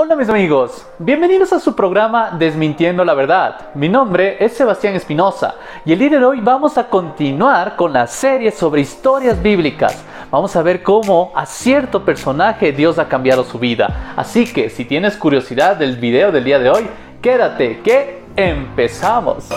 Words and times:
Hola 0.00 0.14
mis 0.14 0.28
amigos, 0.28 0.86
bienvenidos 1.00 1.52
a 1.52 1.58
su 1.58 1.74
programa 1.74 2.30
Desmintiendo 2.38 3.04
la 3.04 3.14
Verdad. 3.14 3.70
Mi 3.74 3.88
nombre 3.88 4.36
es 4.38 4.52
Sebastián 4.52 4.94
Espinosa 4.94 5.56
y 5.84 5.92
el 5.92 5.98
día 5.98 6.10
de 6.10 6.24
hoy 6.24 6.40
vamos 6.40 6.78
a 6.78 6.88
continuar 6.88 7.74
con 7.74 7.92
la 7.92 8.06
serie 8.06 8.52
sobre 8.52 8.82
historias 8.82 9.42
bíblicas. 9.42 10.04
Vamos 10.30 10.54
a 10.54 10.62
ver 10.62 10.84
cómo 10.84 11.32
a 11.34 11.44
cierto 11.46 12.04
personaje 12.04 12.70
Dios 12.70 13.00
ha 13.00 13.08
cambiado 13.08 13.42
su 13.42 13.58
vida. 13.58 14.14
Así 14.14 14.46
que 14.46 14.70
si 14.70 14.84
tienes 14.84 15.16
curiosidad 15.16 15.74
del 15.74 15.96
video 15.96 16.30
del 16.30 16.44
día 16.44 16.60
de 16.60 16.70
hoy, 16.70 16.86
quédate 17.20 17.80
que 17.80 18.22
empezamos. 18.36 19.48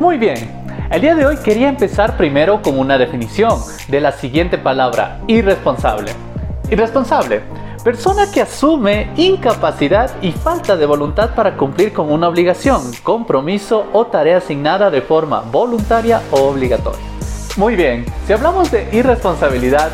Muy 0.00 0.16
bien, 0.16 0.48
el 0.92 1.00
día 1.00 1.16
de 1.16 1.26
hoy 1.26 1.36
quería 1.38 1.68
empezar 1.68 2.16
primero 2.16 2.62
con 2.62 2.78
una 2.78 2.96
definición 2.98 3.58
de 3.88 4.00
la 4.00 4.12
siguiente 4.12 4.56
palabra, 4.56 5.18
irresponsable. 5.26 6.12
Irresponsable, 6.70 7.40
persona 7.82 8.30
que 8.30 8.42
asume 8.42 9.10
incapacidad 9.16 10.08
y 10.22 10.30
falta 10.30 10.76
de 10.76 10.86
voluntad 10.86 11.34
para 11.34 11.56
cumplir 11.56 11.92
con 11.92 12.12
una 12.12 12.28
obligación, 12.28 12.80
compromiso 13.02 13.86
o 13.92 14.06
tarea 14.06 14.36
asignada 14.36 14.88
de 14.88 15.02
forma 15.02 15.40
voluntaria 15.40 16.22
o 16.30 16.42
obligatoria. 16.42 17.04
Muy 17.56 17.74
bien, 17.74 18.06
si 18.24 18.32
hablamos 18.32 18.70
de 18.70 18.88
irresponsabilidad, 18.92 19.90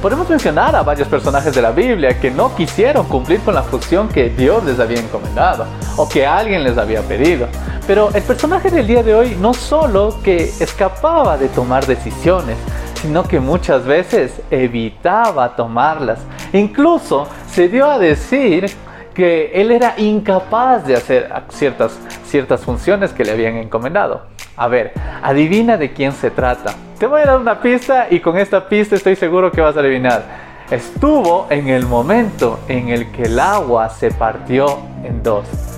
podemos 0.00 0.26
mencionar 0.30 0.74
a 0.74 0.82
varios 0.82 1.06
personajes 1.08 1.54
de 1.54 1.60
la 1.60 1.70
Biblia 1.70 2.18
que 2.18 2.30
no 2.30 2.56
quisieron 2.56 3.06
cumplir 3.08 3.40
con 3.40 3.54
la 3.54 3.62
función 3.62 4.08
que 4.08 4.30
Dios 4.30 4.64
les 4.64 4.80
había 4.80 5.00
encomendado 5.00 5.66
o 5.98 6.08
que 6.08 6.26
alguien 6.26 6.64
les 6.64 6.78
había 6.78 7.02
pedido. 7.02 7.46
Pero 7.86 8.10
el 8.14 8.22
personaje 8.22 8.70
del 8.70 8.86
día 8.86 9.02
de 9.02 9.14
hoy 9.14 9.36
no 9.38 9.52
solo 9.52 10.18
que 10.22 10.44
escapaba 10.58 11.36
de 11.36 11.48
tomar 11.48 11.86
decisiones, 11.86 12.56
sino 13.02 13.22
que 13.24 13.40
muchas 13.40 13.84
veces 13.84 14.40
evitaba 14.50 15.54
tomarlas. 15.54 16.20
Incluso 16.54 17.28
se 17.46 17.68
dio 17.68 17.90
a 17.90 17.98
decir 17.98 18.70
que 19.12 19.52
él 19.54 19.70
era 19.70 19.94
incapaz 19.98 20.86
de 20.86 20.96
hacer 20.96 21.30
ciertas, 21.50 21.98
ciertas 22.26 22.62
funciones 22.62 23.12
que 23.12 23.24
le 23.24 23.32
habían 23.32 23.56
encomendado. 23.56 24.22
A 24.56 24.66
ver, 24.68 24.92
adivina 25.22 25.76
de 25.76 25.92
quién 25.92 26.12
se 26.12 26.30
trata. 26.30 26.74
Te 26.98 27.06
voy 27.06 27.20
a 27.20 27.26
dar 27.26 27.38
una 27.38 27.60
pista 27.60 28.06
y 28.08 28.20
con 28.20 28.38
esta 28.38 28.66
pista 28.66 28.94
estoy 28.94 29.16
seguro 29.16 29.52
que 29.52 29.60
vas 29.60 29.76
a 29.76 29.80
adivinar. 29.80 30.24
Estuvo 30.70 31.46
en 31.50 31.68
el 31.68 31.84
momento 31.84 32.60
en 32.66 32.88
el 32.88 33.12
que 33.12 33.24
el 33.24 33.38
agua 33.38 33.90
se 33.90 34.10
partió 34.10 34.78
en 35.04 35.22
dos. 35.22 35.73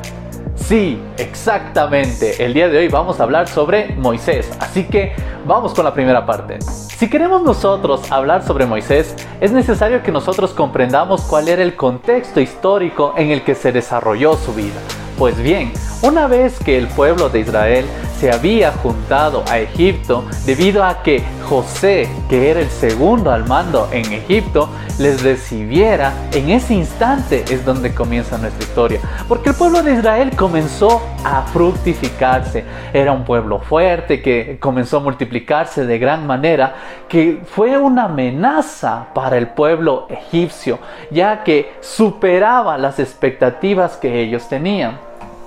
Sí, 0.56 1.00
exactamente. 1.18 2.44
El 2.44 2.52
día 2.52 2.68
de 2.68 2.78
hoy 2.78 2.88
vamos 2.88 3.20
a 3.20 3.22
hablar 3.22 3.46
sobre 3.46 3.94
Moisés. 3.94 4.50
Así 4.58 4.84
que 4.84 5.12
vamos 5.46 5.74
con 5.74 5.84
la 5.84 5.94
primera 5.94 6.26
parte. 6.26 6.60
Si 6.60 7.08
queremos 7.08 7.42
nosotros 7.42 8.10
hablar 8.10 8.42
sobre 8.44 8.66
Moisés, 8.66 9.14
es 9.40 9.52
necesario 9.52 10.02
que 10.02 10.10
nosotros 10.10 10.52
comprendamos 10.52 11.22
cuál 11.22 11.48
era 11.48 11.62
el 11.62 11.76
contexto 11.76 12.40
histórico 12.40 13.14
en 13.16 13.30
el 13.30 13.42
que 13.42 13.54
se 13.54 13.70
desarrolló 13.70 14.34
su 14.34 14.54
vida. 14.54 14.80
Pues 15.18 15.40
bien, 15.42 15.72
una 16.02 16.26
vez 16.26 16.58
que 16.58 16.76
el 16.76 16.88
pueblo 16.88 17.30
de 17.30 17.40
Israel 17.40 17.86
se 18.18 18.30
había 18.30 18.72
juntado 18.72 19.44
a 19.48 19.58
Egipto 19.58 20.24
debido 20.44 20.84
a 20.84 21.02
que 21.02 21.22
José, 21.48 22.08
que 22.28 22.50
era 22.50 22.60
el 22.60 22.68
segundo 22.68 23.30
al 23.30 23.46
mando 23.46 23.88
en 23.92 24.12
Egipto, 24.12 24.68
les 24.98 25.22
recibiera, 25.22 26.12
en 26.32 26.50
ese 26.50 26.74
instante 26.74 27.44
es 27.48 27.64
donde 27.64 27.94
comienza 27.94 28.36
nuestra 28.36 28.62
historia. 28.62 29.00
Porque 29.28 29.50
el 29.50 29.54
pueblo 29.54 29.82
de 29.82 29.94
Israel 29.94 30.32
comenzó 30.36 31.02
a 31.24 31.42
fructificarse. 31.42 32.64
Era 32.92 33.12
un 33.12 33.24
pueblo 33.24 33.60
fuerte 33.60 34.20
que 34.20 34.58
comenzó 34.60 34.98
a 34.98 35.00
multiplicarse 35.00 35.86
de 35.86 35.98
gran 35.98 36.26
manera, 36.26 36.74
que 37.08 37.40
fue 37.44 37.78
una 37.78 38.04
amenaza 38.04 39.08
para 39.14 39.36
el 39.36 39.48
pueblo 39.48 40.08
egipcio, 40.10 40.78
ya 41.10 41.42
que 41.42 41.74
superaba 41.80 42.76
las 42.76 42.98
expectativas 42.98 43.96
que 43.96 44.20
ellos 44.20 44.48
tenían. 44.48 45.05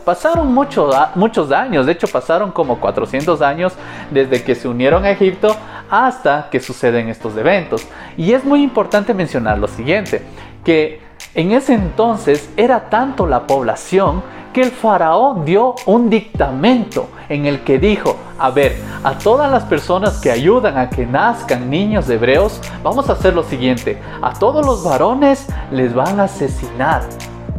Pasaron 0.10 0.52
muchos 0.56 1.52
años, 1.52 1.86
de 1.86 1.92
hecho 1.92 2.08
pasaron 2.08 2.52
como 2.52 2.80
400 2.80 3.44
años 3.44 3.74
desde 4.10 4.44
que 4.44 4.56
se 4.56 4.68
unieron 4.68 5.06
a 5.06 5.12
Egipto 5.12 5.56
hasta 5.88 6.48
que 6.50 6.60
suceden 6.60 7.10
estos 7.10 7.38
eventos. 7.38 7.86
Y 8.18 8.34
es 8.34 8.44
muy 8.44 8.64
importante 8.64 9.14
mencionar 9.14 9.60
lo 9.60 9.68
siguiente, 9.68 10.24
que 10.66 11.00
en 11.36 11.52
ese 11.52 11.76
entonces 11.76 12.50
era 12.58 12.90
tanto 12.90 13.28
la 13.28 13.46
población 13.46 14.24
que 14.52 14.62
el 14.62 14.72
faraón 14.72 15.46
dio 15.46 15.76
un 15.86 16.10
dictamento 16.10 17.08
en 17.30 17.46
el 17.46 17.60
que 17.60 17.78
dijo, 17.78 18.16
a 18.40 18.50
ver, 18.50 18.78
a 19.04 19.16
todas 19.16 19.52
las 19.52 19.66
personas 19.66 20.20
que 20.20 20.32
ayudan 20.32 20.80
a 20.80 20.90
que 20.90 21.06
nazcan 21.06 21.70
niños 21.70 22.10
hebreos, 22.10 22.60
vamos 22.82 23.12
a 23.12 23.14
hacer 23.14 23.36
lo 23.36 23.44
siguiente, 23.44 24.00
a 24.24 24.34
todos 24.34 24.66
los 24.66 24.84
varones 24.84 25.46
les 25.72 25.94
van 25.94 26.20
a 26.20 26.24
asesinar. 26.24 27.04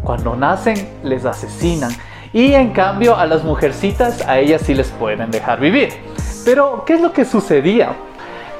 Cuando 0.03 0.35
nacen 0.35 0.89
les 1.05 1.25
asesinan 1.25 1.93
y 2.33 2.55
en 2.55 2.71
cambio 2.73 3.17
a 3.17 3.27
las 3.27 3.43
mujercitas, 3.43 4.27
a 4.27 4.39
ellas 4.39 4.63
sí 4.65 4.75
les 4.75 4.89
pueden 4.89 5.31
dejar 5.31 5.61
vivir. 5.61 5.89
Pero, 6.45 6.85
¿qué 6.87 6.95
es 6.95 7.01
lo 7.01 7.13
que 7.13 7.25
sucedía? 7.25 7.97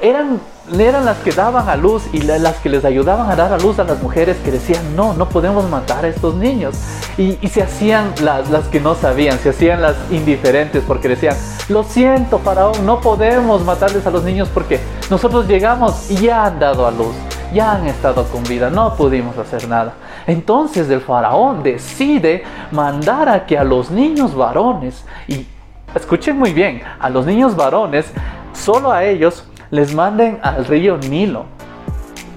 Eran, 0.01 0.41
eran 0.77 1.05
las 1.05 1.17
que 1.19 1.31
daban 1.31 1.69
a 1.69 1.75
luz 1.75 2.03
y 2.11 2.21
las 2.21 2.57
que 2.57 2.69
les 2.69 2.83
ayudaban 2.83 3.29
a 3.29 3.35
dar 3.35 3.53
a 3.53 3.57
luz 3.57 3.79
a 3.79 3.83
las 3.83 4.01
mujeres 4.01 4.37
que 4.43 4.51
decían, 4.51 4.95
no, 4.95 5.13
no 5.13 5.29
podemos 5.29 5.69
matar 5.69 6.05
a 6.05 6.07
estos 6.09 6.35
niños. 6.35 6.75
Y, 7.17 7.35
se 7.47 7.61
hacían 7.61 8.13
las, 8.23 8.49
las 8.49 8.67
que 8.67 8.79
no 8.79 8.95
sabían, 8.95 9.39
se 9.39 9.49
hacían 9.49 9.81
las 9.81 9.95
indiferentes 10.11 10.83
porque 10.85 11.07
decían, 11.07 11.35
lo 11.69 11.83
siento, 11.83 12.39
faraón, 12.39 12.85
no 12.85 12.99
podemos 12.99 13.63
matarles 13.63 14.05
a 14.05 14.11
los 14.11 14.23
niños 14.23 14.49
porque 14.53 14.79
nosotros 15.09 15.47
llegamos 15.47 16.09
y 16.09 16.15
ya 16.15 16.45
han 16.45 16.59
dado 16.59 16.87
a 16.87 16.91
luz 16.91 17.15
ya 17.53 17.73
han 17.73 17.87
estado 17.87 18.25
con 18.25 18.43
vida, 18.43 18.69
no 18.69 18.95
pudimos 18.95 19.37
hacer 19.37 19.67
nada. 19.67 19.93
Entonces 20.27 20.89
el 20.89 21.01
faraón 21.01 21.63
decide 21.63 22.43
mandar 22.71 23.29
a 23.29 23.45
que 23.45 23.57
a 23.57 23.63
los 23.63 23.91
niños 23.91 24.35
varones, 24.35 25.05
y 25.27 25.45
escuchen 25.93 26.37
muy 26.37 26.53
bien, 26.53 26.81
a 26.99 27.09
los 27.09 27.25
niños 27.25 27.55
varones, 27.55 28.11
solo 28.53 28.91
a 28.91 29.03
ellos 29.03 29.45
les 29.69 29.93
manden 29.93 30.39
al 30.41 30.65
río 30.65 30.97
Nilo 30.97 31.45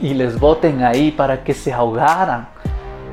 y 0.01 0.15
les 0.15 0.39
boten 0.39 0.83
ahí 0.83 1.11
para 1.11 1.43
que 1.43 1.55
se 1.55 1.73
ahogaran. 1.73 2.54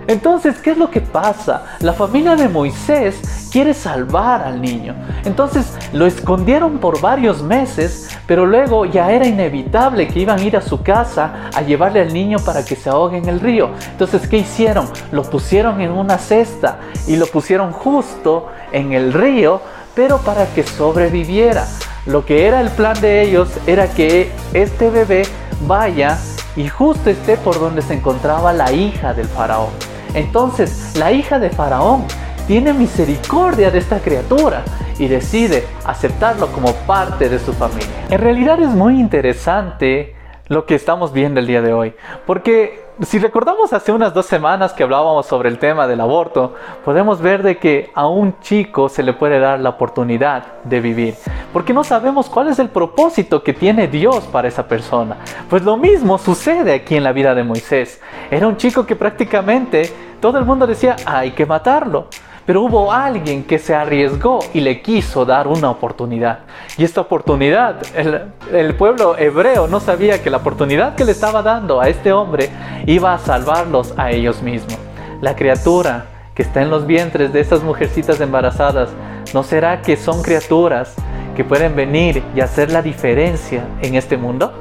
Entonces, 0.07 0.57
¿qué 0.59 0.72
es 0.72 0.78
lo 0.78 0.89
que 0.89 1.01
pasa? 1.01 1.78
La 1.79 1.94
familia 1.94 2.35
de 2.35 2.47
Moisés 2.47 3.50
quiere 3.51 3.73
salvar 3.73 4.41
al 4.41 4.62
niño. 4.62 4.95
Entonces 5.25 5.73
lo 5.94 6.06
escondieron 6.06 6.79
por 6.79 7.01
varios 7.01 7.44
meses, 7.44 8.09
pero 8.25 8.45
luego 8.45 8.85
ya 8.85 9.12
era 9.12 9.28
inevitable 9.28 10.07
que 10.07 10.19
iban 10.19 10.39
a 10.39 10.44
ir 10.44 10.57
a 10.57 10.62
su 10.62 10.81
casa 10.81 11.50
a 11.53 11.62
llevarle 11.62 12.01
al 12.01 12.13
niño 12.13 12.39
para 12.39 12.63
que 12.63 12.75
se 12.75 12.89
ahogue 12.89 13.17
en 13.17 13.28
el 13.28 13.39
río. 13.39 13.72
Entonces, 13.91 14.28
¿qué 14.28 14.38
hicieron? 14.38 14.89
Lo 15.12 15.23
pusieron 15.23 15.81
en 15.81 15.91
una 15.91 16.18
cesta 16.18 16.79
y 17.07 17.18
lo 17.18 17.28
pusieron 17.28 17.72
justo 17.72 18.47
en 18.72 18.94
el 18.94 19.13
río, 19.13 19.62
pero 19.94 20.18
para 20.19 20.45
que 20.47 20.63
sobreviviera. 20.63 21.66
Lo 22.06 22.25
que 22.25 22.47
era 22.47 22.62
el 22.62 22.69
plan 22.69 23.00
de 23.00 23.22
ellos 23.22 23.50
era 23.68 23.88
que 23.88 24.31
este 24.53 24.89
bebé 24.89 25.23
vaya 25.68 26.18
y 26.56 26.67
justo 26.67 27.09
esté 27.09 27.38
por 27.38 27.59
donde 27.59 27.81
se 27.81 27.94
encontraba 27.94 28.53
la 28.53 28.72
hija 28.72 29.13
del 29.13 29.28
faraón. 29.28 29.69
Entonces 30.13 30.94
la 30.97 31.12
hija 31.12 31.39
de 31.39 31.50
Faraón 31.50 32.03
tiene 32.47 32.73
misericordia 32.73 33.72
de 33.72 33.79
esta 33.79 34.00
criatura 34.00 34.63
y 35.00 35.07
decide 35.07 35.63
aceptarlo 35.85 36.51
como 36.51 36.73
parte 36.85 37.29
de 37.29 37.39
su 37.39 37.53
familia. 37.53 37.88
En 38.09 38.19
realidad 38.19 38.62
es 38.62 38.69
muy 38.69 39.00
interesante 39.00 40.16
lo 40.47 40.66
que 40.66 40.75
estamos 40.75 41.13
viendo 41.13 41.39
el 41.39 41.47
día 41.47 41.62
de 41.62 41.72
hoy, 41.72 41.94
porque 42.28 42.83
si 43.03 43.17
recordamos 43.17 43.73
hace 43.73 43.91
unas 43.91 44.13
dos 44.13 44.28
semanas 44.28 44.73
que 44.73 44.84
hablábamos 44.84 45.25
sobre 45.25 45.50
el 45.50 45.57
tema 45.57 45.88
del 45.88 46.01
aborto, 46.01 46.53
podemos 46.85 47.19
ver 47.19 47.41
de 47.41 47.57
que 47.57 47.91
a 47.95 48.07
un 48.07 48.39
chico 48.41 48.89
se 48.89 49.01
le 49.01 49.13
puede 49.13 49.39
dar 49.39 49.59
la 49.59 49.69
oportunidad 49.69 50.62
de 50.63 50.79
vivir, 50.79 51.16
porque 51.51 51.73
no 51.73 51.84
sabemos 51.84 52.29
cuál 52.29 52.50
es 52.50 52.59
el 52.59 52.69
propósito 52.69 53.42
que 53.44 53.53
tiene 53.53 53.88
Dios 53.88 54.25
para 54.25 54.48
esa 54.48 54.68
persona. 54.68 55.18
Pues 55.50 55.63
lo 55.63 55.77
mismo 55.77 56.18
sucede 56.18 56.74
aquí 56.74 56.95
en 56.95 57.03
la 57.03 57.12
vida 57.12 57.33
de 57.33 57.44
Moisés. 57.44 58.00
Era 58.30 58.48
un 58.48 58.57
chico 58.57 58.86
que 58.86 58.95
prácticamente 58.95 59.92
todo 60.19 60.38
el 60.38 60.45
mundo 60.45 60.68
decía, 60.68 60.95
hay 61.06 61.31
que 61.31 61.45
matarlo. 61.45 62.06
Pero 62.46 62.64
hubo 62.64 62.92
alguien 62.92 63.44
que 63.44 63.60
se 63.60 63.76
arriesgó 63.76 64.40
y 64.54 64.62
le 64.62 64.82
quiso 64.82 65.26
dar 65.26 65.48
una 65.48 65.70
oportunidad. 65.70 66.40
Y 66.78 66.84
esta 66.84 67.02
oportunidad, 67.02 67.82
el, 67.96 68.76
pueblo 68.76 69.18
hebreo 69.18 69.68
no 69.68 69.80
sabía 69.80 70.24
que 70.24 70.30
la 70.30 70.38
oportunidad 70.38 70.96
que 70.96 71.06
le 71.06 71.12
estaba 71.12 71.44
dando 71.44 71.80
a 71.80 71.88
este 71.88 72.12
hombre 72.12 72.50
iba 72.88 73.14
a 73.14 73.20
salvarlos 73.20 73.94
a 73.98 74.12
ellos 74.12 74.42
mismos. 74.42 74.78
La 75.22 75.36
criatura 75.36 76.06
que 76.34 76.42
está 76.42 76.62
en 76.62 76.72
los 76.72 76.88
vientres 76.88 77.32
de 77.32 77.42
estas 77.42 77.62
mujercitas 77.62 78.20
embarazadas, 78.20 78.90
¿no 79.34 79.44
será 79.44 79.82
que 79.82 79.96
son 79.96 80.24
criaturas 80.24 80.96
que 81.36 81.44
pueden 81.44 81.76
venir 81.76 82.24
y 82.36 82.42
hacer 82.42 82.72
la 82.72 82.82
diferencia 82.82 83.64
en 83.82 83.96
este 83.96 84.18
mundo? 84.18 84.52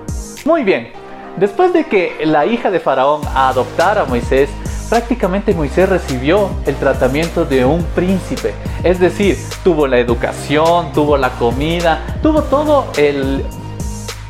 Muy 0.44 0.65
bien, 0.65 0.93
después 1.38 1.73
de 1.73 1.85
que 1.85 2.19
la 2.25 2.44
hija 2.44 2.71
de 2.71 2.81
Faraón 2.81 3.23
adoptara 3.35 4.03
a 4.03 4.05
Moisés, 4.05 4.50
prácticamente 4.90 5.54
Moisés 5.54 5.88
recibió 5.88 6.50
el 6.66 6.75
tratamiento 6.75 7.44
de 7.44 7.64
un 7.64 7.82
príncipe. 7.94 8.52
Es 8.82 8.98
decir, 8.98 9.38
tuvo 9.62 9.87
la 9.87 9.98
educación, 9.98 10.92
tuvo 10.92 11.16
la 11.16 11.31
comida, 11.31 12.00
tuvo 12.20 12.42
todo 12.42 12.88
el, 12.98 13.44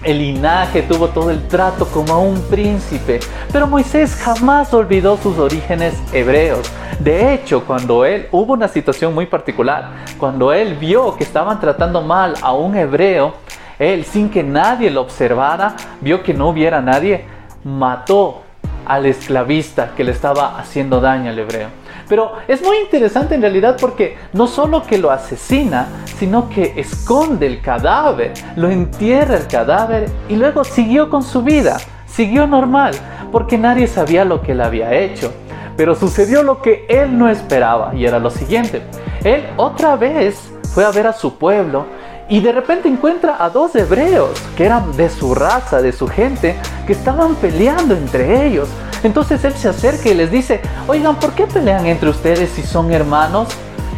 el 0.04 0.18
linaje, 0.18 0.82
tuvo 0.82 1.08
todo 1.08 1.30
el 1.30 1.48
trato 1.48 1.86
como 1.86 2.22
un 2.22 2.38
príncipe. 2.42 3.20
Pero 3.50 3.66
Moisés 3.66 4.14
jamás 4.14 4.72
olvidó 4.74 5.16
sus 5.16 5.38
orígenes 5.38 5.94
hebreos. 6.12 6.70
De 6.98 7.32
hecho, 7.32 7.64
cuando 7.64 8.04
él 8.04 8.28
hubo 8.30 8.52
una 8.52 8.68
situación 8.68 9.14
muy 9.14 9.24
particular, 9.24 10.04
cuando 10.18 10.52
él 10.52 10.74
vio 10.74 11.16
que 11.16 11.24
estaban 11.24 11.58
tratando 11.58 12.02
mal 12.02 12.34
a 12.42 12.52
un 12.52 12.76
hebreo, 12.76 13.32
él 13.78 14.04
sin 14.04 14.28
que 14.28 14.42
nadie 14.42 14.90
lo 14.90 15.00
observara, 15.00 15.74
vio 16.02 16.22
que 16.22 16.34
no 16.34 16.50
hubiera 16.50 16.82
nadie, 16.82 17.24
mató 17.64 18.42
al 18.86 19.06
esclavista 19.06 19.92
que 19.96 20.04
le 20.04 20.12
estaba 20.12 20.58
haciendo 20.58 21.00
daño 21.00 21.30
al 21.30 21.38
hebreo. 21.38 21.68
Pero 22.08 22.32
es 22.48 22.60
muy 22.62 22.78
interesante 22.78 23.36
en 23.36 23.42
realidad 23.42 23.76
porque 23.80 24.16
no 24.32 24.48
solo 24.48 24.82
que 24.82 24.98
lo 24.98 25.10
asesina, 25.10 25.86
sino 26.18 26.48
que 26.48 26.72
esconde 26.76 27.46
el 27.46 27.60
cadáver, 27.60 28.32
lo 28.56 28.68
entierra 28.68 29.36
el 29.36 29.46
cadáver 29.46 30.10
y 30.28 30.34
luego 30.34 30.64
siguió 30.64 31.08
con 31.08 31.22
su 31.22 31.42
vida, 31.42 31.76
siguió 32.06 32.48
normal, 32.48 32.94
porque 33.30 33.56
nadie 33.58 33.86
sabía 33.86 34.24
lo 34.24 34.42
que 34.42 34.52
él 34.52 34.60
había 34.60 34.92
hecho. 34.92 35.32
Pero 35.76 35.94
sucedió 35.94 36.42
lo 36.42 36.60
que 36.60 36.84
él 36.88 37.16
no 37.16 37.28
esperaba 37.28 37.94
y 37.94 38.04
era 38.04 38.18
lo 38.18 38.30
siguiente. 38.30 38.82
Él 39.22 39.46
otra 39.56 39.94
vez 39.96 40.50
fue 40.74 40.84
a 40.84 40.90
ver 40.90 41.06
a 41.06 41.12
su 41.12 41.38
pueblo 41.38 41.86
y 42.30 42.40
de 42.40 42.52
repente 42.52 42.88
encuentra 42.88 43.44
a 43.44 43.50
dos 43.50 43.74
hebreos 43.74 44.30
que 44.56 44.64
eran 44.64 44.96
de 44.96 45.10
su 45.10 45.34
raza, 45.34 45.82
de 45.82 45.92
su 45.92 46.06
gente, 46.06 46.56
que 46.86 46.92
estaban 46.92 47.34
peleando 47.34 47.94
entre 47.94 48.46
ellos. 48.46 48.68
Entonces 49.02 49.44
él 49.44 49.52
se 49.54 49.68
acerca 49.68 50.08
y 50.08 50.14
les 50.14 50.30
dice, 50.30 50.60
oigan, 50.86 51.16
¿por 51.16 51.32
qué 51.32 51.46
pelean 51.46 51.86
entre 51.86 52.08
ustedes 52.08 52.50
si 52.50 52.62
son 52.62 52.92
hermanos? 52.92 53.48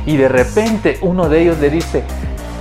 Y 0.06 0.16
de 0.16 0.28
repente 0.28 0.98
uno 1.02 1.28
de 1.28 1.42
ellos 1.42 1.58
le 1.58 1.68
dice, 1.68 2.04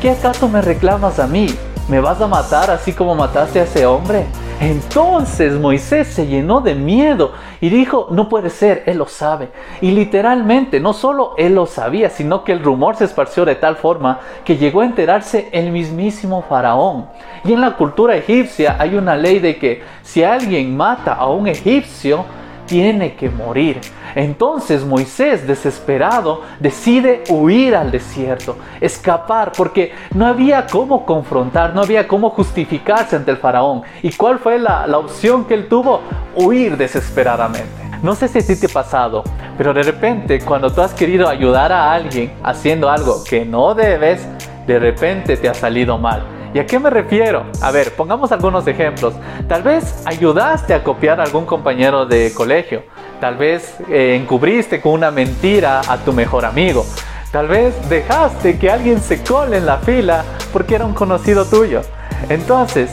¿qué 0.02 0.12
acaso 0.12 0.50
me 0.50 0.62
reclamas 0.62 1.20
a 1.20 1.28
mí? 1.28 1.48
¿Me 1.88 2.02
vas 2.02 2.20
a 2.20 2.28
matar 2.28 2.70
así 2.70 2.92
como 2.92 3.16
mataste 3.16 3.62
a 3.62 3.64
ese 3.64 3.86
hombre? 3.86 4.26
Entonces 4.60 5.54
Moisés 5.54 6.10
se 6.10 6.28
llenó 6.28 6.60
de 6.60 6.76
miedo 6.76 7.32
y 7.62 7.70
dijo, 7.70 8.08
no 8.10 8.28
puede 8.28 8.50
ser, 8.50 8.84
él 8.88 8.98
lo 8.98 9.06
sabe. 9.06 9.50
Y 9.80 9.92
literalmente, 9.92 10.80
no 10.80 10.94
solo 10.94 11.36
él 11.38 11.54
lo 11.54 11.68
sabía, 11.68 12.10
sino 12.10 12.44
que 12.44 12.52
el 12.52 12.64
rumor 12.64 12.96
se 12.96 13.06
esparció 13.06 13.46
de 13.46 13.56
tal 13.56 13.76
forma 13.76 14.20
que 14.44 14.58
llegó 14.58 14.82
a 14.82 14.86
enterarse 14.86 15.48
el 15.52 15.72
mismísimo 15.72 16.42
faraón. 16.42 17.06
Y 17.46 17.54
en 17.54 17.62
la 17.62 17.78
cultura 17.78 18.16
egipcia 18.16 18.76
hay 18.80 18.96
una 18.96 19.16
ley 19.16 19.40
de 19.40 19.58
que 19.58 19.84
si 20.02 20.24
alguien 20.24 20.76
mata 20.76 21.14
a 21.14 21.28
un 21.28 21.48
egipcio, 21.48 22.26
tiene 22.72 23.16
que 23.16 23.30
morir. 23.30 23.82
Entonces 24.16 24.86
Moisés, 24.86 25.46
desesperado, 25.46 26.44
decide 26.58 27.22
huir 27.28 27.76
al 27.76 27.92
desierto, 27.92 28.56
escapar, 28.80 29.52
porque 29.52 29.92
no 30.16 30.26
había 30.26 30.66
cómo 30.68 31.06
confrontar, 31.06 31.76
no 31.76 31.82
había 31.82 32.08
cómo 32.08 32.30
justificarse 32.30 33.18
ante 33.18 33.30
el 33.30 33.36
faraón. 33.36 33.82
¿Y 34.02 34.14
cuál 34.14 34.40
fue 34.40 34.58
la, 34.58 34.86
opción 34.98 35.44
que 35.44 35.56
él 35.56 35.68
tuvo? 35.68 36.00
Huir 36.34 36.78
desesperadamente. 36.78 37.68
No 38.02 38.16
sé 38.16 38.30
si 38.30 38.40
a 38.40 38.42
te 38.42 38.66
ha 38.68 38.70
pasado, 38.70 39.26
pero 39.58 39.74
de 39.74 39.84
repente 39.84 40.40
cuando 40.40 40.72
tú 40.72 40.80
has 40.80 40.94
querido 40.94 41.28
ayudar 41.28 41.74
a 41.74 41.92
alguien 41.92 42.32
haciendo 42.42 42.90
algo 42.90 43.22
que 43.26 43.44
no 43.44 43.76
debes, 43.76 44.26
de 44.66 44.80
repente 44.80 45.36
te 45.36 45.50
ha 45.50 45.54
salido 45.54 45.98
mal. 45.98 46.41
¿Y 46.54 46.60
a 46.60 46.66
qué 46.66 46.80
me 46.80 46.90
refiero? 46.90 47.46
A 47.62 47.72
ver, 47.72 47.94
pongamos 47.96 48.32
algunos 48.34 48.68
ejemplos. 48.68 49.14
Tal 49.48 49.64
vez 49.64 50.04
ayudaste 50.06 50.74
a 50.74 50.84
copiar 50.84 51.22
a 51.22 51.24
algún 51.24 51.46
compañero 51.46 52.06
de 52.06 52.34
colegio. 52.34 52.84
Tal 53.22 53.38
vez 53.38 53.76
eh, 53.90 54.18
encubriste 54.22 54.82
con 54.82 54.94
una 54.94 55.12
mentira 55.12 55.80
a 55.88 55.98
tu 55.98 56.12
mejor 56.12 56.44
amigo. 56.44 56.86
Tal 57.32 57.48
vez 57.48 57.74
dejaste 57.90 58.60
que 58.60 58.70
alguien 58.70 59.00
se 59.00 59.24
cole 59.24 59.58
en 59.58 59.66
la 59.66 59.78
fila 59.78 60.26
porque 60.52 60.76
era 60.76 60.86
un 60.86 60.94
conocido 60.94 61.46
tuyo. 61.46 61.82
Entonces, 62.28 62.92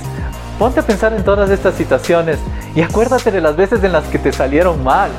ponte 0.56 0.78
a 0.78 0.84
pensar 0.84 1.12
en 1.12 1.24
todas 1.24 1.50
estas 1.50 1.74
situaciones 1.74 2.38
y 2.76 2.82
acuérdate 2.82 3.32
de 3.32 3.40
las 3.40 3.56
veces 3.56 3.82
en 3.82 3.90
las 3.90 4.04
que 4.04 4.20
te 4.20 4.32
salieron 4.32 4.84
mal. 4.84 5.10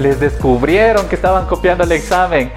Les 0.00 0.18
descubrieron 0.18 1.06
que 1.08 1.14
estaban 1.14 1.46
copiando 1.46 1.84
el 1.84 1.92
examen 1.92 2.50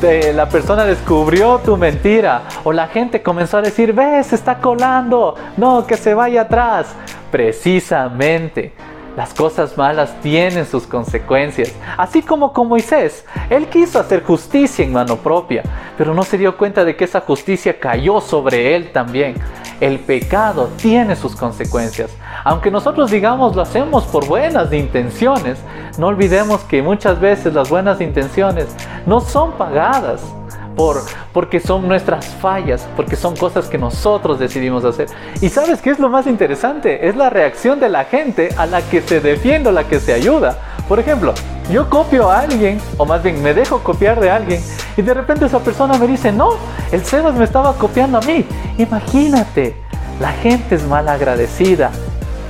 la 0.00 0.48
persona 0.48 0.86
descubrió 0.86 1.58
tu 1.58 1.76
mentira 1.76 2.42
o 2.64 2.72
la 2.72 2.88
gente 2.88 3.22
comenzó 3.22 3.58
a 3.58 3.62
decir, 3.62 3.92
ves, 3.92 4.32
está 4.32 4.58
colando, 4.58 5.34
no, 5.58 5.86
que 5.86 5.96
se 5.96 6.14
vaya 6.14 6.42
atrás. 6.42 6.94
Precisamente, 7.30 8.72
las 9.16 9.34
cosas 9.34 9.76
malas 9.76 10.14
tienen 10.20 10.66
sus 10.66 10.86
consecuencias, 10.86 11.74
así 11.96 12.22
como 12.22 12.52
con 12.52 12.68
Moisés. 12.68 13.24
Él 13.48 13.66
quiso 13.68 13.98
hacer 13.98 14.22
justicia 14.22 14.84
en 14.84 14.92
mano 14.92 15.16
propia, 15.16 15.62
pero 15.98 16.14
no 16.14 16.22
se 16.22 16.38
dio 16.38 16.56
cuenta 16.56 16.84
de 16.84 16.96
que 16.96 17.04
esa 17.04 17.20
justicia 17.20 17.78
cayó 17.78 18.20
sobre 18.20 18.74
él 18.76 18.92
también. 18.92 19.34
El 19.80 19.98
pecado 19.98 20.70
tiene 20.76 21.16
sus 21.16 21.34
consecuencias. 21.34 22.10
Aunque 22.44 22.70
nosotros 22.70 23.10
digamos 23.10 23.56
lo 23.56 23.62
hacemos 23.62 24.04
por 24.04 24.26
buenas 24.26 24.72
intenciones, 24.72 25.58
no 25.98 26.08
olvidemos 26.08 26.60
que 26.62 26.82
muchas 26.82 27.18
veces 27.18 27.54
las 27.54 27.68
buenas 27.68 28.00
intenciones 28.00 28.66
no 29.06 29.20
son 29.20 29.52
pagadas 29.52 30.22
por, 30.76 31.02
porque 31.32 31.60
son 31.60 31.88
nuestras 31.88 32.26
fallas, 32.26 32.86
porque 32.96 33.16
son 33.16 33.36
cosas 33.36 33.68
que 33.68 33.78
nosotros 33.78 34.38
decidimos 34.38 34.84
hacer. 34.84 35.08
Y 35.40 35.48
sabes 35.48 35.80
qué 35.80 35.90
es 35.90 35.98
lo 35.98 36.08
más 36.08 36.26
interesante? 36.26 37.08
Es 37.08 37.16
la 37.16 37.30
reacción 37.30 37.80
de 37.80 37.88
la 37.88 38.04
gente 38.04 38.50
a 38.56 38.66
la 38.66 38.82
que 38.82 39.02
se 39.02 39.20
defiende 39.20 39.68
o 39.68 39.72
la 39.72 39.84
que 39.84 40.00
se 40.00 40.12
ayuda. 40.12 40.58
Por 40.88 40.98
ejemplo, 40.98 41.34
yo 41.70 41.88
copio 41.88 42.30
a 42.30 42.40
alguien, 42.40 42.80
o 42.96 43.04
más 43.04 43.22
bien 43.22 43.42
me 43.42 43.54
dejo 43.54 43.78
copiar 43.80 44.18
de 44.20 44.30
alguien, 44.30 44.60
y 44.96 45.02
de 45.02 45.14
repente 45.14 45.46
esa 45.46 45.60
persona 45.60 45.96
me 45.98 46.06
dice, 46.06 46.32
no, 46.32 46.54
el 46.90 47.04
Sebas 47.04 47.34
me 47.34 47.44
estaba 47.44 47.74
copiando 47.74 48.18
a 48.18 48.22
mí. 48.22 48.44
Imagínate, 48.76 49.76
la 50.20 50.32
gente 50.32 50.74
es 50.74 50.84
mal 50.84 51.08
agradecida 51.08 51.90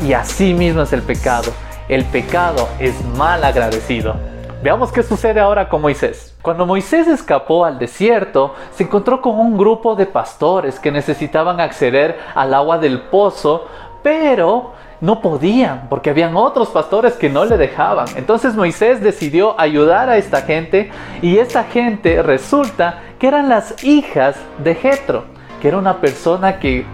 y 0.05 0.13
así 0.13 0.55
mismo 0.55 0.83
es 0.83 0.93
el 0.93 1.03
pecado. 1.03 1.53
El 1.89 2.05
pecado 2.05 2.69
es 2.79 2.95
mal 3.17 3.45
agradecido. 3.45 4.30
Veamos 4.63 4.93
qué 4.93 5.03
sucede 5.03 5.41
ahora 5.41 5.71
con 5.71 5.81
Moisés. 5.81 6.37
Cuando 6.43 6.67
Moisés 6.67 7.09
escapó 7.09 7.65
al 7.65 7.79
desierto, 7.79 8.55
se 8.73 8.83
encontró 8.83 9.23
con 9.23 9.39
un 9.39 9.57
grupo 9.57 9.95
de 9.95 10.05
pastores 10.05 10.79
que 10.79 10.93
necesitaban 10.93 11.61
acceder 11.61 12.19
al 12.35 12.53
agua 12.53 12.77
del 12.77 13.01
pozo, 13.01 13.67
pero 14.03 14.73
no 15.01 15.23
podían 15.23 15.87
porque 15.89 16.11
habían 16.11 16.37
otros 16.37 16.69
pastores 16.69 17.15
que 17.15 17.31
no 17.31 17.47
le 17.47 17.57
dejaban. 17.57 18.07
Entonces 18.17 18.55
Moisés 18.55 19.01
decidió 19.01 19.59
ayudar 19.59 20.11
a 20.11 20.19
esta 20.19 20.43
gente 20.43 20.91
y 21.23 21.39
esta 21.39 21.65
gente 21.65 22.23
resulta 22.23 22.99
que 23.19 23.29
eran 23.29 23.49
las 23.49 23.83
hijas 23.83 24.37
de 24.59 24.75
Jetro, 24.75 25.25
que 25.63 25.69
era 25.69 25.79
una 25.79 26.03
persona 26.03 26.59
que 26.59 26.85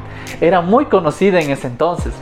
era 0.40 0.60
muy 0.60 0.84
conocida 0.84 1.40
en 1.40 1.50
ese 1.50 1.66
entonces. 1.66 2.14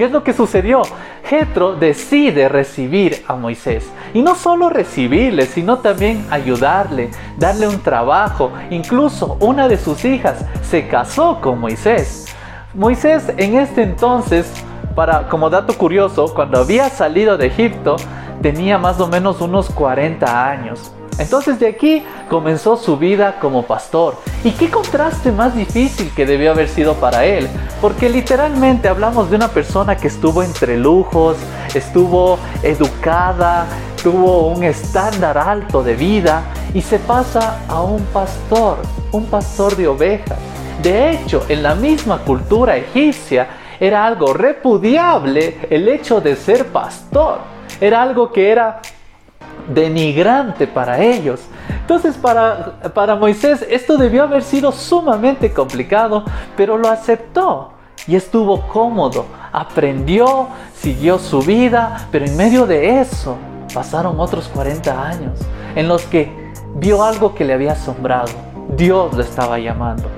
¿Qué 0.00 0.06
es 0.06 0.12
lo 0.12 0.24
que 0.24 0.32
sucedió? 0.32 0.80
Jetro 1.24 1.74
decide 1.74 2.48
recibir 2.48 3.22
a 3.28 3.34
Moisés. 3.34 3.86
Y 4.14 4.22
no 4.22 4.34
solo 4.34 4.70
recibirle, 4.70 5.44
sino 5.44 5.80
también 5.80 6.26
ayudarle, 6.30 7.10
darle 7.36 7.68
un 7.68 7.82
trabajo. 7.82 8.50
Incluso 8.70 9.36
una 9.40 9.68
de 9.68 9.76
sus 9.76 10.06
hijas 10.06 10.42
se 10.62 10.88
casó 10.88 11.42
con 11.42 11.60
Moisés. 11.60 12.34
Moisés 12.72 13.30
en 13.36 13.56
este 13.56 13.82
entonces 13.82 14.50
para, 14.94 15.28
como 15.28 15.50
dato 15.50 15.76
curioso, 15.76 16.32
cuando 16.32 16.60
había 16.60 16.88
salido 16.88 17.36
de 17.36 17.48
Egipto 17.48 17.96
tenía 18.40 18.78
más 18.78 18.98
o 19.00 19.06
menos 19.06 19.42
unos 19.42 19.68
40 19.68 20.50
años. 20.50 20.94
Entonces 21.18 21.58
de 21.60 21.68
aquí 21.68 22.04
comenzó 22.28 22.76
su 22.76 22.96
vida 22.96 23.38
como 23.40 23.64
pastor. 23.64 24.16
¿Y 24.44 24.52
qué 24.52 24.70
contraste 24.70 25.32
más 25.32 25.54
difícil 25.54 26.10
que 26.14 26.26
debió 26.26 26.52
haber 26.52 26.68
sido 26.68 26.94
para 26.94 27.24
él? 27.24 27.48
Porque 27.80 28.08
literalmente 28.08 28.88
hablamos 28.88 29.30
de 29.30 29.36
una 29.36 29.48
persona 29.48 29.96
que 29.96 30.08
estuvo 30.08 30.42
entre 30.42 30.76
lujos, 30.76 31.36
estuvo 31.74 32.38
educada, 32.62 33.66
tuvo 34.02 34.48
un 34.48 34.64
estándar 34.64 35.36
alto 35.36 35.82
de 35.82 35.94
vida 35.94 36.42
y 36.72 36.80
se 36.80 36.98
pasa 36.98 37.60
a 37.68 37.82
un 37.82 38.02
pastor, 38.06 38.78
un 39.12 39.26
pastor 39.26 39.76
de 39.76 39.88
ovejas. 39.88 40.38
De 40.82 41.10
hecho, 41.10 41.44
en 41.48 41.62
la 41.62 41.74
misma 41.74 42.18
cultura 42.20 42.76
egipcia, 42.76 43.48
era 43.78 44.06
algo 44.06 44.34
repudiable 44.34 45.66
el 45.70 45.88
hecho 45.88 46.20
de 46.20 46.36
ser 46.36 46.66
pastor. 46.66 47.38
Era 47.80 48.02
algo 48.02 48.30
que 48.30 48.50
era 48.50 48.80
denigrante 49.74 50.66
para 50.66 51.00
ellos. 51.00 51.40
Entonces 51.80 52.16
para, 52.16 52.80
para 52.94 53.16
Moisés 53.16 53.66
esto 53.68 53.96
debió 53.96 54.22
haber 54.22 54.42
sido 54.42 54.72
sumamente 54.72 55.52
complicado, 55.52 56.24
pero 56.56 56.76
lo 56.76 56.88
aceptó 56.88 57.72
y 58.06 58.16
estuvo 58.16 58.68
cómodo, 58.68 59.26
aprendió, 59.52 60.48
siguió 60.74 61.18
su 61.18 61.42
vida, 61.42 62.08
pero 62.10 62.24
en 62.24 62.36
medio 62.36 62.66
de 62.66 63.00
eso 63.00 63.36
pasaron 63.72 64.18
otros 64.18 64.48
40 64.48 65.06
años 65.06 65.38
en 65.74 65.88
los 65.88 66.02
que 66.02 66.52
vio 66.74 67.02
algo 67.02 67.34
que 67.34 67.44
le 67.44 67.52
había 67.52 67.72
asombrado. 67.72 68.30
Dios 68.76 69.14
lo 69.14 69.22
estaba 69.22 69.58
llamando. 69.58 70.08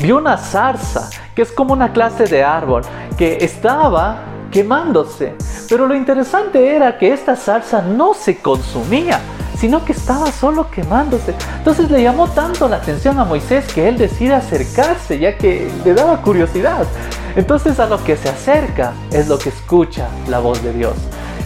Vio 0.00 0.18
una 0.18 0.36
zarza, 0.36 1.08
que 1.34 1.42
es 1.42 1.52
como 1.52 1.72
una 1.72 1.92
clase 1.92 2.24
de 2.24 2.42
árbol, 2.42 2.82
que 3.16 3.38
estaba 3.40 4.18
quemándose. 4.50 5.34
Pero 5.68 5.86
lo 5.86 5.94
interesante 5.94 6.74
era 6.74 6.98
que 6.98 7.12
esta 7.12 7.36
salsa 7.36 7.82
no 7.82 8.14
se 8.14 8.38
consumía, 8.38 9.20
sino 9.56 9.84
que 9.84 9.92
estaba 9.92 10.26
solo 10.32 10.70
quemándose. 10.70 11.34
Entonces 11.58 11.90
le 11.90 12.02
llamó 12.02 12.28
tanto 12.28 12.68
la 12.68 12.76
atención 12.76 13.18
a 13.18 13.24
Moisés 13.24 13.72
que 13.72 13.88
él 13.88 13.96
decide 13.96 14.34
acercarse, 14.34 15.18
ya 15.18 15.36
que 15.36 15.70
le 15.84 15.94
daba 15.94 16.20
curiosidad. 16.20 16.84
Entonces 17.36 17.78
a 17.80 17.86
lo 17.86 18.02
que 18.02 18.16
se 18.16 18.28
acerca 18.28 18.92
es 19.10 19.28
lo 19.28 19.38
que 19.38 19.50
escucha 19.50 20.08
la 20.28 20.40
voz 20.40 20.62
de 20.62 20.72
Dios. 20.72 20.94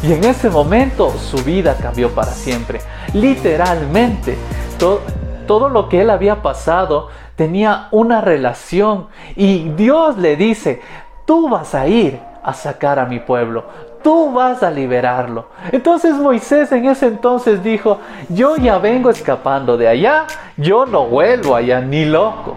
Y 0.03 0.13
en 0.13 0.25
ese 0.25 0.51
momento 0.51 1.13
su 1.19 1.39
vida 1.45 1.77
cambió 1.81 2.15
para 2.15 2.33
siempre. 2.33 2.81
Literalmente, 3.13 4.37
todo, 4.79 5.03
todo 5.47 5.69
lo 5.69 5.89
que 5.89 6.01
él 6.01 6.11
había 6.11 6.43
pasado 6.43 7.09
tenía 7.37 7.89
una 7.91 8.21
relación. 8.21 9.09
Y 9.37 9.69
Dios 9.71 10.17
le 10.19 10.37
dice, 10.37 10.81
tú 11.25 11.49
vas 11.49 11.75
a 11.75 11.87
ir 11.87 12.21
a 12.43 12.55
sacar 12.55 12.99
a 12.99 13.07
mi 13.07 13.19
pueblo, 13.19 13.65
tú 14.07 14.31
vas 14.31 14.63
a 14.63 14.71
liberarlo. 14.71 15.47
Entonces 15.73 16.15
Moisés 16.15 16.71
en 16.71 16.87
ese 16.87 17.09
entonces 17.09 17.65
dijo, 17.65 17.99
yo 18.29 18.55
ya 18.55 18.79
vengo 18.79 19.11
escapando 19.11 19.77
de 19.77 19.89
allá, 19.89 20.29
yo 20.57 20.87
no 20.87 21.07
vuelvo 21.07 21.57
allá 21.57 21.81
ni 21.81 22.05
loco. 22.05 22.55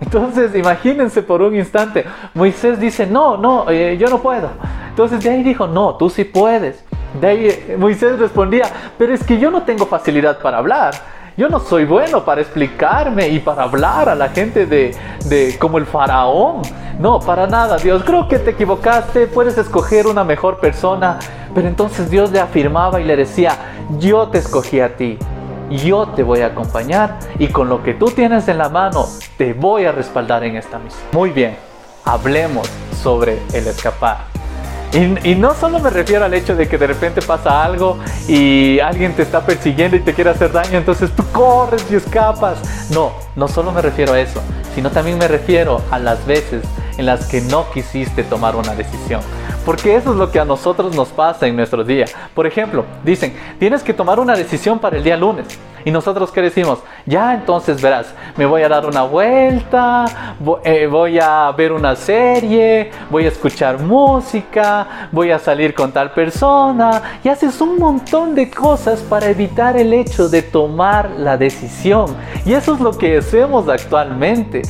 Entonces 0.00 0.56
imagínense 0.56 1.22
por 1.22 1.40
un 1.40 1.54
instante, 1.54 2.04
Moisés 2.34 2.80
dice, 2.80 3.06
no, 3.06 3.36
no, 3.36 3.70
eh, 3.70 3.96
yo 3.96 4.08
no 4.08 4.18
puedo. 4.18 4.50
Entonces 4.88 5.22
de 5.22 5.30
ahí 5.30 5.44
dijo, 5.44 5.68
no, 5.68 5.94
tú 5.94 6.10
sí 6.10 6.24
puedes. 6.24 6.84
De 7.20 7.26
ahí 7.28 7.46
eh, 7.46 7.76
Moisés 7.78 8.18
respondía, 8.18 8.64
pero 8.98 9.14
es 9.14 9.22
que 9.22 9.38
yo 9.38 9.52
no 9.52 9.62
tengo 9.62 9.86
facilidad 9.86 10.40
para 10.40 10.58
hablar. 10.58 10.94
Yo 11.38 11.48
no 11.48 11.60
soy 11.60 11.84
bueno 11.84 12.24
para 12.24 12.40
explicarme 12.40 13.28
y 13.28 13.38
para 13.38 13.62
hablar 13.62 14.08
a 14.08 14.16
la 14.16 14.30
gente 14.30 14.66
de, 14.66 14.92
de 15.26 15.56
como 15.56 15.78
el 15.78 15.86
faraón. 15.86 16.62
No, 16.98 17.20
para 17.20 17.46
nada, 17.46 17.76
Dios. 17.76 18.02
Creo 18.04 18.26
que 18.26 18.40
te 18.40 18.50
equivocaste. 18.50 19.28
Puedes 19.28 19.56
escoger 19.56 20.08
una 20.08 20.24
mejor 20.24 20.58
persona. 20.58 21.20
Pero 21.54 21.68
entonces 21.68 22.10
Dios 22.10 22.32
le 22.32 22.40
afirmaba 22.40 23.00
y 23.00 23.04
le 23.04 23.14
decía, 23.14 23.56
yo 24.00 24.26
te 24.26 24.38
escogí 24.38 24.80
a 24.80 24.96
ti. 24.96 25.16
Yo 25.70 26.08
te 26.08 26.24
voy 26.24 26.40
a 26.40 26.46
acompañar 26.46 27.20
y 27.38 27.46
con 27.46 27.68
lo 27.68 27.84
que 27.84 27.94
tú 27.94 28.06
tienes 28.06 28.48
en 28.48 28.58
la 28.58 28.68
mano 28.68 29.06
te 29.36 29.52
voy 29.52 29.84
a 29.84 29.92
respaldar 29.92 30.42
en 30.42 30.56
esta 30.56 30.80
misión. 30.80 31.04
Muy 31.12 31.30
bien, 31.30 31.56
hablemos 32.04 32.68
sobre 33.00 33.38
el 33.52 33.64
escapar. 33.68 34.37
Y, 34.92 35.34
no 35.34 35.54
solo 35.54 35.80
me 35.80 35.90
refiero 35.90 36.24
al 36.24 36.32
hecho 36.32 36.56
de 36.56 36.66
que 36.66 36.78
de 36.78 36.86
repente 36.86 37.20
pasa 37.20 37.62
algo 37.62 37.98
y 38.26 38.80
alguien 38.80 39.14
te 39.14 39.22
está 39.22 39.44
persiguiendo 39.44 39.96
y 39.96 40.00
te 40.00 40.14
quiere 40.14 40.30
hacer 40.30 40.50
daño, 40.50 40.78
entonces 40.78 41.10
tú 41.14 41.24
corres 41.32 41.84
y 41.90 41.96
escapas. 41.96 42.58
No, 42.90 43.12
no 43.36 43.48
solo 43.48 43.70
me 43.70 43.82
refiero 43.82 44.14
a 44.14 44.20
eso, 44.20 44.40
sino 44.74 44.90
también 44.90 45.18
me 45.18 45.28
refiero 45.28 45.82
a 45.90 45.98
las 45.98 46.24
veces 46.24 46.62
en 46.98 47.06
las 47.06 47.26
que 47.26 47.40
no 47.40 47.70
quisiste 47.70 48.22
tomar 48.24 48.56
una 48.56 48.74
decisión. 48.74 49.22
Porque 49.64 49.96
eso 49.96 50.12
es 50.12 50.16
lo 50.16 50.30
que 50.30 50.40
a 50.40 50.44
nosotros 50.44 50.94
nos 50.94 51.08
pasa 51.08 51.46
en 51.46 51.56
nuestro 51.56 51.84
día. 51.84 52.06
Por 52.34 52.46
ejemplo, 52.46 52.84
dicen, 53.04 53.34
tienes 53.58 53.82
que 53.82 53.94
tomar 53.94 54.20
una 54.20 54.34
decisión 54.36 54.78
para 54.78 54.96
el 54.96 55.04
día 55.04 55.16
lunes. 55.16 55.46
Y 55.84 55.90
nosotros 55.90 56.30
qué 56.32 56.42
decimos? 56.42 56.80
Ya 57.06 57.34
entonces 57.34 57.80
verás, 57.80 58.12
me 58.36 58.44
voy 58.44 58.62
a 58.62 58.68
dar 58.68 58.84
una 58.84 59.04
vuelta, 59.04 60.04
eh, 60.64 60.86
voy 60.86 61.18
a 61.18 61.50
ver 61.52 61.72
una 61.72 61.94
serie, 61.96 62.90
voy 63.08 63.24
a 63.24 63.28
escuchar 63.28 63.78
música, 63.78 65.08
voy 65.12 65.30
a 65.30 65.38
salir 65.38 65.74
con 65.74 65.92
tal 65.92 66.10
persona. 66.12 67.20
Y 67.22 67.28
haces 67.28 67.60
un 67.60 67.78
montón 67.78 68.34
de 68.34 68.50
cosas 68.50 69.00
para 69.00 69.30
evitar 69.30 69.76
el 69.76 69.92
hecho 69.92 70.28
de 70.28 70.42
tomar 70.42 71.10
la 71.16 71.36
decisión. 71.36 72.16
Y 72.44 72.52
eso 72.52 72.74
es 72.74 72.80
lo 72.80 72.92
que 72.96 73.18
hacemos 73.18 73.68
actualmente 73.68 74.62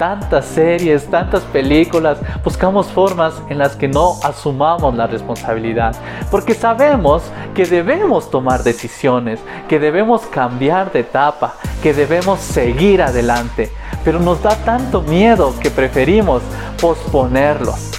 tantas 0.00 0.46
series, 0.46 1.10
tantas 1.10 1.42
películas, 1.42 2.16
buscamos 2.42 2.86
formas 2.86 3.34
en 3.50 3.58
las 3.58 3.76
que 3.76 3.86
no 3.86 4.14
asumamos 4.22 4.94
la 4.94 5.06
responsabilidad. 5.06 5.94
Porque 6.30 6.54
sabemos 6.54 7.22
que 7.54 7.66
debemos 7.66 8.30
tomar 8.30 8.62
decisiones, 8.62 9.40
que 9.68 9.78
debemos 9.78 10.22
cambiar 10.22 10.90
de 10.90 11.00
etapa, 11.00 11.56
que 11.82 11.92
debemos 11.92 12.40
seguir 12.40 13.02
adelante. 13.02 13.70
Pero 14.02 14.18
nos 14.20 14.42
da 14.42 14.56
tanto 14.64 15.02
miedo 15.02 15.52
que 15.60 15.70
preferimos 15.70 16.42
posponerlos. 16.80 17.90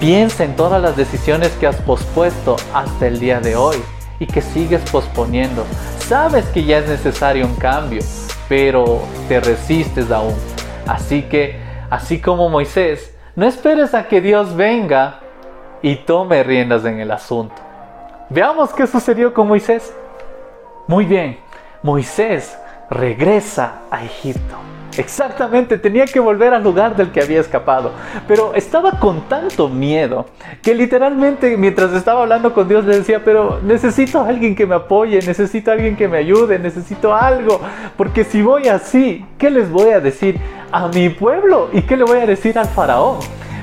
Piensa 0.00 0.42
en 0.42 0.56
todas 0.56 0.82
las 0.82 0.96
decisiones 0.96 1.50
que 1.52 1.68
has 1.68 1.76
pospuesto 1.76 2.56
hasta 2.74 3.06
el 3.06 3.20
día 3.20 3.38
de 3.38 3.54
hoy 3.54 3.76
y 4.18 4.26
que 4.26 4.42
sigues 4.42 4.82
posponiendo. 4.90 5.64
Sabes 6.00 6.46
que 6.46 6.64
ya 6.64 6.78
es 6.78 6.88
necesario 6.88 7.46
un 7.46 7.54
cambio, 7.54 8.02
pero 8.48 9.02
te 9.28 9.38
resistes 9.38 10.10
aún. 10.10 10.34
Así 10.86 11.22
que, 11.22 11.60
así 11.90 12.20
como 12.20 12.48
Moisés, 12.48 13.16
no 13.36 13.46
esperes 13.46 13.94
a 13.94 14.08
que 14.08 14.20
Dios 14.20 14.54
venga 14.54 15.20
y 15.80 15.96
tome 15.96 16.42
riendas 16.42 16.84
en 16.84 17.00
el 17.00 17.10
asunto. 17.10 17.54
Veamos 18.28 18.72
qué 18.72 18.86
sucedió 18.86 19.32
con 19.34 19.48
Moisés. 19.48 19.94
Muy 20.86 21.04
bien, 21.04 21.38
Moisés 21.82 22.58
regresa 22.90 23.80
a 23.90 24.04
Egipto. 24.04 24.71
Exactamente, 24.96 25.78
tenía 25.78 26.04
que 26.04 26.20
volver 26.20 26.52
al 26.52 26.62
lugar 26.62 26.94
del 26.96 27.10
que 27.10 27.22
había 27.22 27.40
escapado. 27.40 27.92
Pero 28.28 28.54
estaba 28.54 28.92
con 28.92 29.22
tanto 29.28 29.68
miedo 29.68 30.26
que 30.60 30.74
literalmente 30.74 31.56
mientras 31.56 31.92
estaba 31.92 32.22
hablando 32.22 32.52
con 32.52 32.68
Dios 32.68 32.84
le 32.84 32.98
decía, 32.98 33.22
pero 33.24 33.60
necesito 33.62 34.20
a 34.20 34.28
alguien 34.28 34.54
que 34.54 34.66
me 34.66 34.74
apoye, 34.74 35.20
necesito 35.22 35.70
a 35.70 35.74
alguien 35.74 35.96
que 35.96 36.08
me 36.08 36.18
ayude, 36.18 36.58
necesito 36.58 37.14
algo. 37.14 37.60
Porque 37.96 38.24
si 38.24 38.42
voy 38.42 38.68
así, 38.68 39.24
¿qué 39.38 39.50
les 39.50 39.70
voy 39.70 39.90
a 39.90 40.00
decir 40.00 40.38
a 40.70 40.88
mi 40.88 41.08
pueblo? 41.08 41.70
¿Y 41.72 41.82
qué 41.82 41.96
le 41.96 42.04
voy 42.04 42.18
a 42.18 42.26
decir 42.26 42.58
al 42.58 42.66
faraón? 42.66 43.18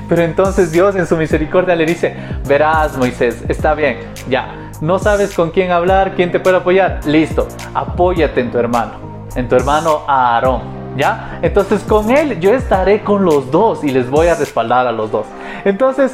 Pero 0.08 0.22
entonces 0.22 0.72
Dios 0.72 0.96
en 0.96 1.06
su 1.06 1.16
misericordia 1.16 1.76
le 1.76 1.86
dice, 1.86 2.16
verás 2.48 2.96
Moisés, 2.96 3.44
está 3.48 3.74
bien, 3.74 3.98
ya, 4.28 4.70
no 4.80 4.98
sabes 4.98 5.32
con 5.32 5.52
quién 5.52 5.70
hablar, 5.70 6.14
quién 6.16 6.32
te 6.32 6.40
puede 6.40 6.56
apoyar, 6.56 6.98
listo, 7.06 7.46
apóyate 7.74 8.40
en 8.40 8.50
tu 8.50 8.58
hermano, 8.58 8.94
en 9.36 9.48
tu 9.48 9.54
hermano 9.54 10.02
Aarón. 10.08 10.79
¿Ya? 10.96 11.38
Entonces 11.42 11.82
con 11.82 12.10
él 12.10 12.40
yo 12.40 12.52
estaré 12.52 13.02
con 13.02 13.24
los 13.24 13.50
dos 13.50 13.84
y 13.84 13.90
les 13.90 14.10
voy 14.10 14.26
a 14.26 14.34
respaldar 14.34 14.86
a 14.86 14.92
los 14.92 15.10
dos. 15.10 15.26
Entonces 15.64 16.12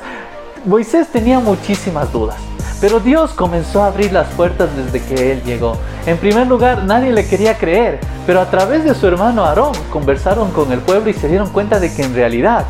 Moisés 0.65 1.09
tenía 1.09 1.39
muchísimas 1.41 2.13
dudas. 2.13 2.37
Pero 2.81 3.01
Dios 3.01 3.31
comenzó 3.33 3.83
a 3.83 3.87
abrir 3.87 4.13
las 4.13 4.27
puertas 4.35 4.69
desde 4.77 5.03
que 5.03 5.33
él 5.33 5.43
llegó. 5.45 5.79
En 6.05 6.19
primer 6.19 6.47
lugar, 6.47 6.85
nadie 6.85 7.11
le 7.11 7.27
quería 7.27 7.57
creer, 7.57 8.01
pero 8.27 8.41
a 8.41 8.51
través 8.51 8.85
de 8.85 8.95
su 8.95 9.07
hermano 9.07 9.45
Aarón 9.45 9.73
conversaron 9.91 10.51
con 10.51 10.71
el 10.73 10.81
pueblo 10.81 11.09
y 11.09 11.15
se 11.15 11.29
dieron 11.29 11.49
cuenta 11.49 11.81
de 11.81 11.93
que 11.95 12.03
en 12.03 12.15
realidad 12.15 12.67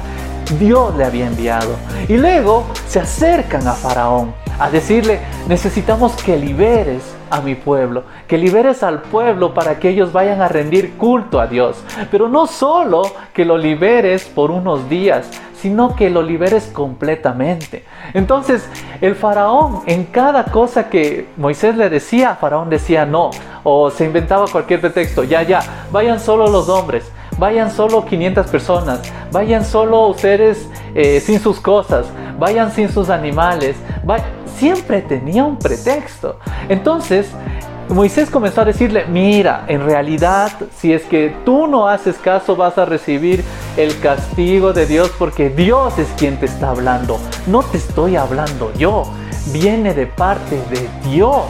Dios 0.61 0.95
le 0.97 1.05
había 1.05 1.27
enviado. 1.27 1.75
Y 2.09 2.19
luego 2.19 2.67
se 2.87 3.01
acercan 3.01 3.67
a 3.67 3.73
Faraón 3.73 4.33
a 4.61 4.71
decirle, 4.71 5.21
necesitamos 5.49 6.13
que 6.13 6.37
liberes 6.37 7.03
a 7.31 7.41
mi 7.41 7.55
pueblo, 7.55 8.05
que 8.27 8.39
liberes 8.39 8.83
al 8.83 9.03
pueblo 9.03 9.55
para 9.55 9.79
que 9.79 9.89
ellos 9.89 10.13
vayan 10.13 10.41
a 10.41 10.49
rendir 10.49 10.97
culto 10.97 11.41
a 11.41 11.47
Dios. 11.47 11.83
Pero 12.11 12.29
no 12.29 12.47
solo 12.47 13.03
que 13.33 13.45
lo 13.45 13.59
liberes 13.59 14.25
por 14.25 14.51
unos 14.51 14.89
días, 14.89 15.31
sino 15.61 15.97
que 15.97 16.11
lo 16.11 16.23
liberes 16.23 16.67
completamente. 16.67 17.85
Entonces, 18.15 18.69
el 19.01 19.15
faraón 19.15 19.83
en 19.87 20.05
cada 20.05 20.45
cosa 20.45 20.89
que 20.89 21.29
Moisés 21.37 21.77
le 21.77 21.89
decía, 21.89 22.37
faraón 22.37 22.71
decía 22.71 23.07
no, 23.07 23.31
o 23.65 23.91
se 23.91 24.05
inventaba 24.05 24.47
cualquier 24.47 24.81
pretexto, 24.81 25.25
ya, 25.25 25.43
ya, 25.43 25.87
vayan 25.91 26.21
solo 26.21 26.47
los 26.49 26.69
hombres, 26.69 27.11
vayan 27.39 27.71
solo 27.71 28.05
500 28.05 28.47
personas, 28.47 29.01
vayan 29.33 29.65
solo 29.65 30.07
ustedes 30.09 30.69
eh, 30.95 31.21
sin 31.21 31.41
sus 31.41 31.59
cosas, 31.61 32.07
vayan 32.39 32.71
sin 32.71 32.89
sus 32.89 33.11
animales, 33.11 33.77
siempre 34.59 35.03
tenía 35.03 35.45
un 35.45 35.59
pretexto. 35.59 36.39
Entonces, 36.69 37.29
Moisés 37.89 38.31
comenzó 38.31 38.63
a 38.63 38.65
decirle, 38.65 39.07
mira, 39.07 39.65
en 39.69 39.85
realidad, 39.85 40.51
si 40.77 40.93
es 40.93 41.05
que 41.05 41.35
tú 41.45 41.69
no 41.69 41.89
haces 41.89 42.17
caso, 42.17 42.57
vas 42.57 42.77
a 42.79 42.85
recibir 42.85 43.45
el 43.77 43.99
castigo 44.01 44.73
de 44.73 44.87
Dios 44.87 45.13
porque 45.19 45.51
Dios 45.51 45.97
es 45.99 46.09
quien 46.19 46.39
te 46.39 46.47
está 46.47 46.71
hablando. 46.71 47.19
No 47.47 47.63
te 47.63 47.79
estoy 47.79 48.17
hablando 48.17 48.73
yo, 48.75 49.05
viene 49.53 49.95
de 49.95 50.07
parte 50.07 50.61
de 50.71 50.89
Dios. 51.09 51.45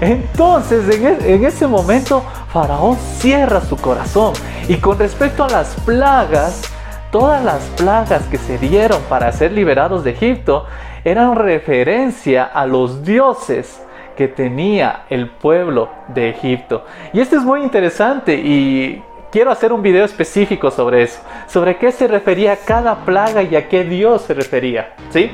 Entonces, 0.00 0.88
en, 0.94 1.06
e, 1.06 1.46
ese 1.46 1.66
momento, 1.66 2.22
Faraón 2.52 2.96
cierra 3.18 3.60
su 3.60 3.76
corazón. 3.76 4.32
Y 4.68 4.76
con 4.76 4.98
respecto 4.98 5.44
a 5.44 5.48
las 5.48 5.74
plagas, 5.84 6.62
todas 7.10 7.44
las 7.44 7.62
plagas 7.76 8.22
que 8.24 8.38
se 8.38 8.58
dieron 8.58 9.00
para 9.08 9.32
ser 9.32 9.52
liberados 9.52 10.04
de 10.04 10.12
Egipto 10.12 10.66
eran 11.04 11.36
referencia 11.36 12.44
a 12.44 12.66
los 12.66 13.04
dioses 13.04 13.80
que 14.16 14.28
tenía 14.28 15.02
el 15.10 15.28
pueblo 15.28 15.90
de 16.08 16.30
Egipto. 16.30 16.84
Y 17.12 17.20
esto 17.20 17.36
es 17.36 17.42
muy 17.42 17.62
interesante 17.62 18.34
y 18.34 19.02
quiero 19.30 19.50
hacer 19.50 19.72
un 19.72 19.82
video 19.82 20.04
específico 20.04 20.70
sobre 20.70 21.02
eso, 21.02 21.20
sobre 21.48 21.76
qué 21.76 21.90
se 21.92 22.06
refería 22.06 22.56
cada 22.56 22.94
plaga 23.04 23.42
y 23.42 23.56
a 23.56 23.68
qué 23.68 23.84
Dios 23.84 24.22
se 24.22 24.34
refería, 24.34 24.94
¿sí? 25.10 25.30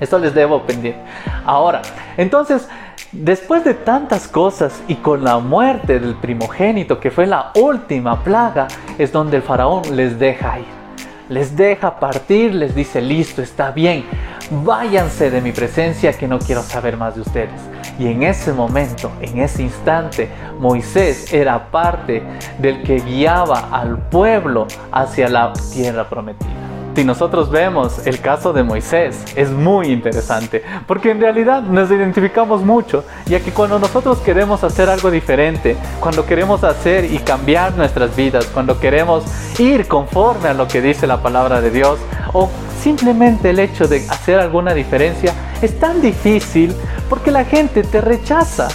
Eso 0.00 0.18
les 0.18 0.34
debo 0.34 0.62
pendiente. 0.62 1.00
Ahora, 1.44 1.82
entonces, 2.16 2.68
después 3.12 3.64
de 3.64 3.74
tantas 3.74 4.28
cosas 4.28 4.82
y 4.88 4.96
con 4.96 5.24
la 5.24 5.38
muerte 5.38 5.98
del 5.98 6.14
primogénito, 6.14 6.98
que 6.98 7.10
fue 7.10 7.26
la 7.26 7.52
última 7.56 8.22
plaga, 8.22 8.68
es 8.98 9.12
donde 9.12 9.36
el 9.38 9.42
faraón 9.42 9.82
les 9.96 10.18
deja 10.18 10.58
ir. 10.60 10.84
Les 11.28 11.56
deja 11.56 11.98
partir, 11.98 12.54
les 12.54 12.74
dice, 12.74 13.00
listo, 13.00 13.40
está 13.40 13.70
bien, 13.70 14.04
váyanse 14.50 15.30
de 15.30 15.40
mi 15.40 15.52
presencia 15.52 16.12
que 16.12 16.28
no 16.28 16.38
quiero 16.38 16.62
saber 16.62 16.96
más 16.96 17.14
de 17.14 17.22
ustedes. 17.22 17.60
Y 17.98 18.08
en 18.08 18.22
ese 18.22 18.52
momento, 18.52 19.10
en 19.20 19.40
ese 19.40 19.62
instante, 19.62 20.28
Moisés 20.58 21.32
era 21.32 21.70
parte 21.70 22.22
del 22.58 22.82
que 22.82 22.96
guiaba 23.00 23.68
al 23.70 23.98
pueblo 23.98 24.66
hacia 24.90 25.28
la 25.28 25.52
tierra 25.72 26.08
prometida. 26.08 26.50
Si 26.94 27.04
nosotros 27.04 27.50
vemos 27.50 28.06
el 28.06 28.20
caso 28.20 28.52
de 28.52 28.62
Moisés, 28.62 29.24
es 29.34 29.50
muy 29.50 29.88
interesante, 29.88 30.62
porque 30.86 31.10
en 31.10 31.20
realidad 31.20 31.62
nos 31.62 31.90
identificamos 31.90 32.62
mucho, 32.62 33.04
ya 33.26 33.40
que 33.40 33.50
cuando 33.50 33.80
nosotros 33.80 34.18
queremos 34.18 34.62
hacer 34.62 34.88
algo 34.88 35.10
diferente, 35.10 35.76
cuando 35.98 36.24
queremos 36.24 36.62
hacer 36.62 37.04
y 37.12 37.18
cambiar 37.18 37.76
nuestras 37.76 38.14
vidas, 38.14 38.46
cuando 38.46 38.78
queremos 38.78 39.24
ir 39.58 39.88
conforme 39.88 40.48
a 40.48 40.54
lo 40.54 40.68
que 40.68 40.80
dice 40.80 41.08
la 41.08 41.20
palabra 41.20 41.60
de 41.60 41.72
Dios, 41.72 41.98
o 42.32 42.48
simplemente 42.84 43.48
el 43.48 43.58
hecho 43.60 43.88
de 43.88 44.06
hacer 44.10 44.38
alguna 44.38 44.74
diferencia, 44.74 45.32
es 45.62 45.80
tan 45.80 46.02
difícil 46.02 46.74
porque 47.08 47.30
la 47.30 47.46
gente 47.46 47.82
te 47.82 48.02
rechaza 48.02 48.68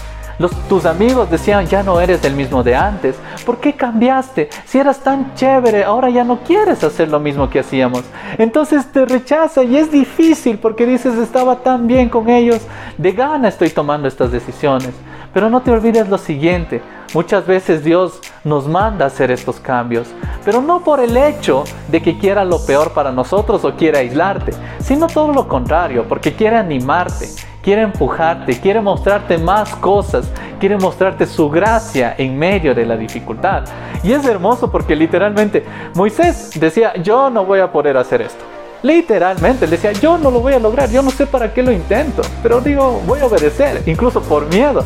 tus 0.70 0.86
amigos 0.86 1.30
decían, 1.30 1.66
ya 1.66 1.84
no 1.84 2.00
eres 2.00 2.24
el 2.24 2.34
mismo 2.34 2.64
de 2.64 2.74
antes. 2.74 3.18
¿Por 3.46 3.58
qué 3.58 3.74
cambiaste? 3.74 4.50
Si 4.66 4.78
eras 4.78 5.00
tan 5.00 5.36
chévere, 5.36 5.84
ahora 5.84 6.10
ya 6.10 6.24
no 6.24 6.40
quieres 6.40 6.82
hacer 6.82 7.10
lo 7.10 7.20
mismo 7.20 7.50
que 7.50 7.60
hacíamos. 7.60 8.04
Entonces 8.38 8.90
te 8.90 9.06
rechaza 9.06 9.64
y 9.64 9.76
es 9.76 9.92
difícil 9.92 10.58
porque 10.58 10.86
dices, 10.86 11.18
estaba 11.18 11.58
tan 11.58 11.88
bien 11.88 12.08
con 12.08 12.30
ellos, 12.30 12.62
de 12.98 13.12
gana 13.12 13.50
estoy 13.50 13.70
tomando 13.70 14.08
estas 14.08 14.32
decisiones. 14.32 14.92
Pero 15.34 15.50
no 15.50 15.62
te 15.62 15.72
olvides 15.72 16.10
lo 16.10 16.18
siguiente, 16.18 16.82
muchas 17.14 17.46
veces 17.46 17.84
Dios 17.84 18.20
nos 18.44 18.68
manda 18.68 19.06
a 19.06 19.08
hacer 19.10 19.30
estos 19.30 19.60
cambios, 19.60 20.08
pero 20.44 20.62
no 20.62 20.84
por 20.84 21.00
el 21.00 21.16
hecho 21.16 21.64
de 21.88 22.02
que 22.02 22.18
quiera 22.18 22.44
lo 22.44 22.66
peor 22.66 22.94
para 22.94 23.12
nosotros 23.12 23.64
o 23.64 23.76
quiera 23.76 24.00
aislarte, 24.00 24.54
sino 24.80 25.08
todo 25.08 25.32
lo 25.32 25.48
contrario, 25.48 26.06
porque 26.10 26.34
quiere 26.34 26.58
animarte, 26.58 27.28
quiere 27.62 27.84
empujarte, 27.84 28.60
quiere 28.60 28.82
mostrarte 28.82 29.38
más 29.38 29.76
cosas, 29.76 30.32
quiere 30.60 30.78
mostrarte 30.78 31.26
su 31.26 31.50
gracia 31.50 32.16
en 32.18 32.38
medio 32.38 32.74
de 32.74 32.86
la 32.86 32.98
dificultad. 32.98 33.66
Y 34.04 34.14
es 34.14 34.26
hermoso 34.26 34.72
porque 34.72 34.96
literalmente 34.96 35.64
Moisés 35.94 36.52
decía, 36.60 36.96
yo 36.96 37.30
no 37.30 37.46
voy 37.46 37.60
a 37.60 37.72
poder 37.72 37.98
hacer 37.98 38.22
esto. 38.22 38.44
Literalmente 38.82 39.68
le 39.68 39.72
decía, 39.72 39.92
yo 39.92 40.18
no 40.18 40.32
lo 40.32 40.40
voy 40.40 40.54
a 40.54 40.60
lograr, 40.60 40.90
yo 40.90 41.02
no 41.02 41.12
sé 41.12 41.28
para 41.28 41.54
qué 41.54 41.62
lo 41.62 41.72
intento, 41.72 42.22
pero 42.42 42.62
digo, 42.62 43.02
voy 43.06 43.20
a 43.20 43.26
obedecer, 43.26 43.84
incluso 43.86 44.22
por 44.22 44.48
miedo. 44.48 44.86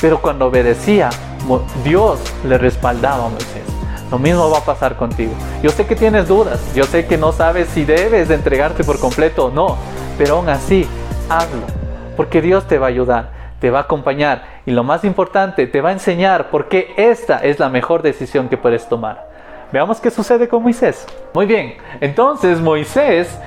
Pero 0.00 0.20
cuando 0.20 0.46
obedecía, 0.46 1.10
Dios 1.84 2.20
le 2.44 2.58
respaldaba 2.58 3.26
a 3.26 3.28
Moisés. 3.28 3.64
Lo 4.10 4.18
mismo 4.18 4.50
va 4.50 4.58
a 4.58 4.64
pasar 4.64 4.96
contigo. 4.96 5.32
Yo 5.62 5.70
sé 5.70 5.86
que 5.86 5.94
tienes 5.94 6.26
dudas, 6.26 6.60
yo 6.74 6.84
sé 6.84 7.06
que 7.06 7.16
no 7.16 7.32
sabes 7.32 7.68
si 7.68 7.84
debes 7.84 8.30
entregarte 8.30 8.82
por 8.82 8.98
completo 8.98 9.46
o 9.46 9.50
no, 9.50 9.76
pero 10.18 10.36
aún 10.36 10.48
así, 10.48 10.86
hazlo 11.28 11.80
porque 12.20 12.42
Dios 12.42 12.66
te 12.66 12.76
va 12.76 12.84
a 12.84 12.90
ayudar, 12.90 13.30
te 13.60 13.70
va 13.70 13.78
a 13.78 13.82
acompañar 13.84 14.44
y 14.66 14.72
lo 14.72 14.84
más 14.84 15.04
importante, 15.04 15.66
te 15.66 15.80
va 15.80 15.88
a 15.88 15.92
enseñar 15.92 16.50
por 16.50 16.68
qué 16.68 16.92
esta 16.98 17.38
es 17.38 17.58
la 17.58 17.70
mejor 17.70 18.02
decisión 18.02 18.50
que 18.50 18.58
puedes 18.58 18.86
tomar. 18.90 19.26
Veamos 19.72 20.00
qué 20.00 20.10
sucede 20.10 20.46
con 20.46 20.62
Moisés. 20.62 21.06
Muy 21.32 21.46
bien, 21.46 21.76
entonces 21.98 22.60
Moisés 22.60 23.38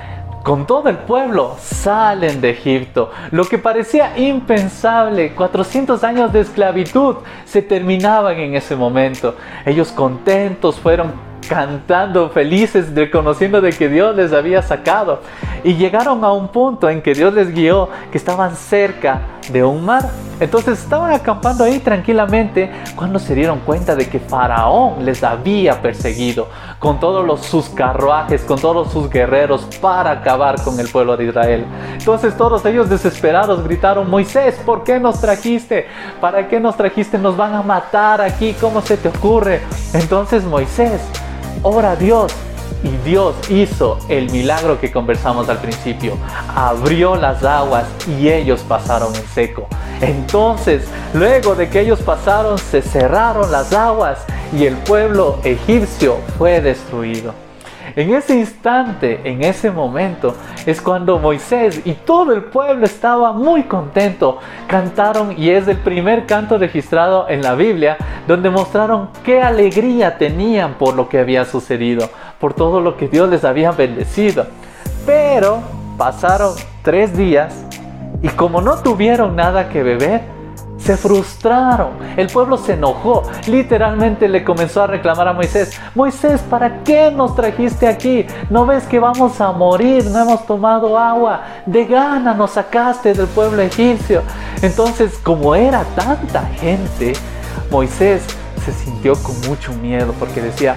con 0.44 0.66
todo 0.66 0.90
el 0.90 0.98
pueblo 0.98 1.56
salen 1.58 2.42
de 2.42 2.50
Egipto. 2.50 3.10
Lo 3.30 3.46
que 3.46 3.56
parecía 3.56 4.16
impensable, 4.18 5.34
400 5.34 6.04
años 6.04 6.34
de 6.34 6.40
esclavitud, 6.40 7.16
se 7.46 7.62
terminaban 7.62 8.38
en 8.38 8.54
ese 8.54 8.76
momento. 8.76 9.34
Ellos 9.64 9.90
contentos 9.90 10.78
fueron 10.78 11.14
cantando 11.48 12.28
felices, 12.28 12.94
reconociendo 12.94 13.62
de 13.62 13.70
que 13.70 13.88
Dios 13.88 14.14
les 14.14 14.34
había 14.34 14.60
sacado. 14.60 15.20
Y 15.62 15.76
llegaron 15.76 16.22
a 16.24 16.32
un 16.32 16.48
punto 16.48 16.90
en 16.90 17.00
que 17.00 17.14
Dios 17.14 17.32
les 17.32 17.54
guió, 17.54 17.88
que 18.12 18.18
estaban 18.18 18.54
cerca 18.54 19.22
de 19.50 19.64
un 19.64 19.82
mar. 19.84 20.10
Entonces 20.40 20.78
estaban 20.78 21.12
acampando 21.12 21.64
ahí 21.64 21.78
tranquilamente 21.78 22.70
cuando 22.96 23.18
se 23.18 23.34
dieron 23.34 23.60
cuenta 23.60 23.94
de 23.94 24.08
que 24.08 24.18
Faraón 24.18 25.04
les 25.04 25.22
había 25.22 25.80
perseguido 25.80 26.48
con 26.84 27.00
todos 27.00 27.26
los, 27.26 27.40
sus 27.40 27.70
carruajes, 27.70 28.42
con 28.42 28.60
todos 28.60 28.92
sus 28.92 29.08
guerreros 29.08 29.66
para 29.80 30.10
acabar 30.10 30.62
con 30.62 30.78
el 30.78 30.86
pueblo 30.86 31.16
de 31.16 31.24
Israel. 31.24 31.64
Entonces 31.94 32.36
todos 32.36 32.62
ellos 32.66 32.90
desesperados 32.90 33.64
gritaron, 33.64 34.10
Moisés, 34.10 34.60
¿por 34.66 34.84
qué 34.84 35.00
nos 35.00 35.18
trajiste? 35.18 35.86
¿Para 36.20 36.46
qué 36.46 36.60
nos 36.60 36.76
trajiste? 36.76 37.16
Nos 37.16 37.38
van 37.38 37.54
a 37.54 37.62
matar 37.62 38.20
aquí, 38.20 38.54
¿cómo 38.60 38.82
se 38.82 38.98
te 38.98 39.08
ocurre? 39.08 39.62
Entonces 39.94 40.44
Moisés 40.44 41.00
ora 41.62 41.92
a 41.92 41.96
Dios. 41.96 42.34
Y 42.84 42.90
Dios 42.98 43.34
hizo 43.50 43.98
el 44.08 44.30
milagro 44.30 44.78
que 44.78 44.92
conversamos 44.92 45.48
al 45.48 45.58
principio. 45.58 46.18
Abrió 46.54 47.16
las 47.16 47.42
aguas 47.42 47.86
y 48.06 48.28
ellos 48.28 48.60
pasaron 48.68 49.14
en 49.14 49.26
seco. 49.26 49.66
Entonces, 50.02 50.86
luego 51.14 51.54
de 51.54 51.70
que 51.70 51.80
ellos 51.80 52.00
pasaron, 52.02 52.58
se 52.58 52.82
cerraron 52.82 53.50
las 53.50 53.72
aguas 53.72 54.24
y 54.52 54.66
el 54.66 54.76
pueblo 54.76 55.40
egipcio 55.44 56.18
fue 56.36 56.60
destruido. 56.60 57.32
En 57.96 58.12
ese 58.12 58.34
instante, 58.34 59.20
en 59.24 59.44
ese 59.44 59.70
momento, 59.70 60.34
es 60.66 60.80
cuando 60.80 61.18
Moisés 61.18 61.80
y 61.84 61.92
todo 61.92 62.32
el 62.32 62.42
pueblo 62.42 62.86
estaba 62.86 63.32
muy 63.32 63.64
contento. 63.64 64.38
Cantaron 64.66 65.38
y 65.38 65.50
es 65.50 65.68
el 65.68 65.76
primer 65.76 66.26
canto 66.26 66.58
registrado 66.58 67.28
en 67.28 67.40
la 67.40 67.54
Biblia 67.54 67.96
donde 68.26 68.50
mostraron 68.50 69.10
qué 69.22 69.42
alegría 69.42 70.18
tenían 70.18 70.74
por 70.74 70.94
lo 70.94 71.08
que 71.08 71.18
había 71.18 71.44
sucedido, 71.44 72.08
por 72.44 72.52
todo 72.52 72.82
lo 72.82 72.98
que 72.98 73.08
Dios 73.08 73.30
les 73.30 73.42
había 73.42 73.72
bendecido. 73.72 74.44
Pero 75.06 75.60
pasaron 75.96 76.52
tres 76.82 77.16
días 77.16 77.54
y 78.20 78.28
como 78.28 78.60
no 78.60 78.82
tuvieron 78.82 79.34
nada 79.34 79.70
que 79.70 79.82
beber, 79.82 80.20
se 80.76 80.98
frustraron, 80.98 81.92
el 82.18 82.26
pueblo 82.26 82.58
se 82.58 82.74
enojó, 82.74 83.22
literalmente 83.46 84.28
le 84.28 84.44
comenzó 84.44 84.82
a 84.82 84.88
reclamar 84.88 85.26
a 85.28 85.32
Moisés, 85.32 85.80
Moisés, 85.94 86.42
¿para 86.42 86.84
qué 86.84 87.10
nos 87.10 87.34
trajiste 87.34 87.88
aquí? 87.88 88.26
¿No 88.50 88.66
ves 88.66 88.84
que 88.84 88.98
vamos 88.98 89.40
a 89.40 89.50
morir? 89.52 90.04
No 90.04 90.20
hemos 90.20 90.46
tomado 90.46 90.98
agua, 90.98 91.44
de 91.64 91.86
gana 91.86 92.34
nos 92.34 92.50
sacaste 92.50 93.14
del 93.14 93.28
pueblo 93.28 93.62
egipcio. 93.62 94.20
Entonces, 94.60 95.16
como 95.16 95.54
era 95.54 95.82
tanta 95.96 96.42
gente, 96.60 97.14
Moisés 97.70 98.22
se 98.62 98.72
sintió 98.72 99.14
con 99.14 99.34
mucho 99.48 99.72
miedo 99.72 100.12
porque 100.18 100.42
decía, 100.42 100.76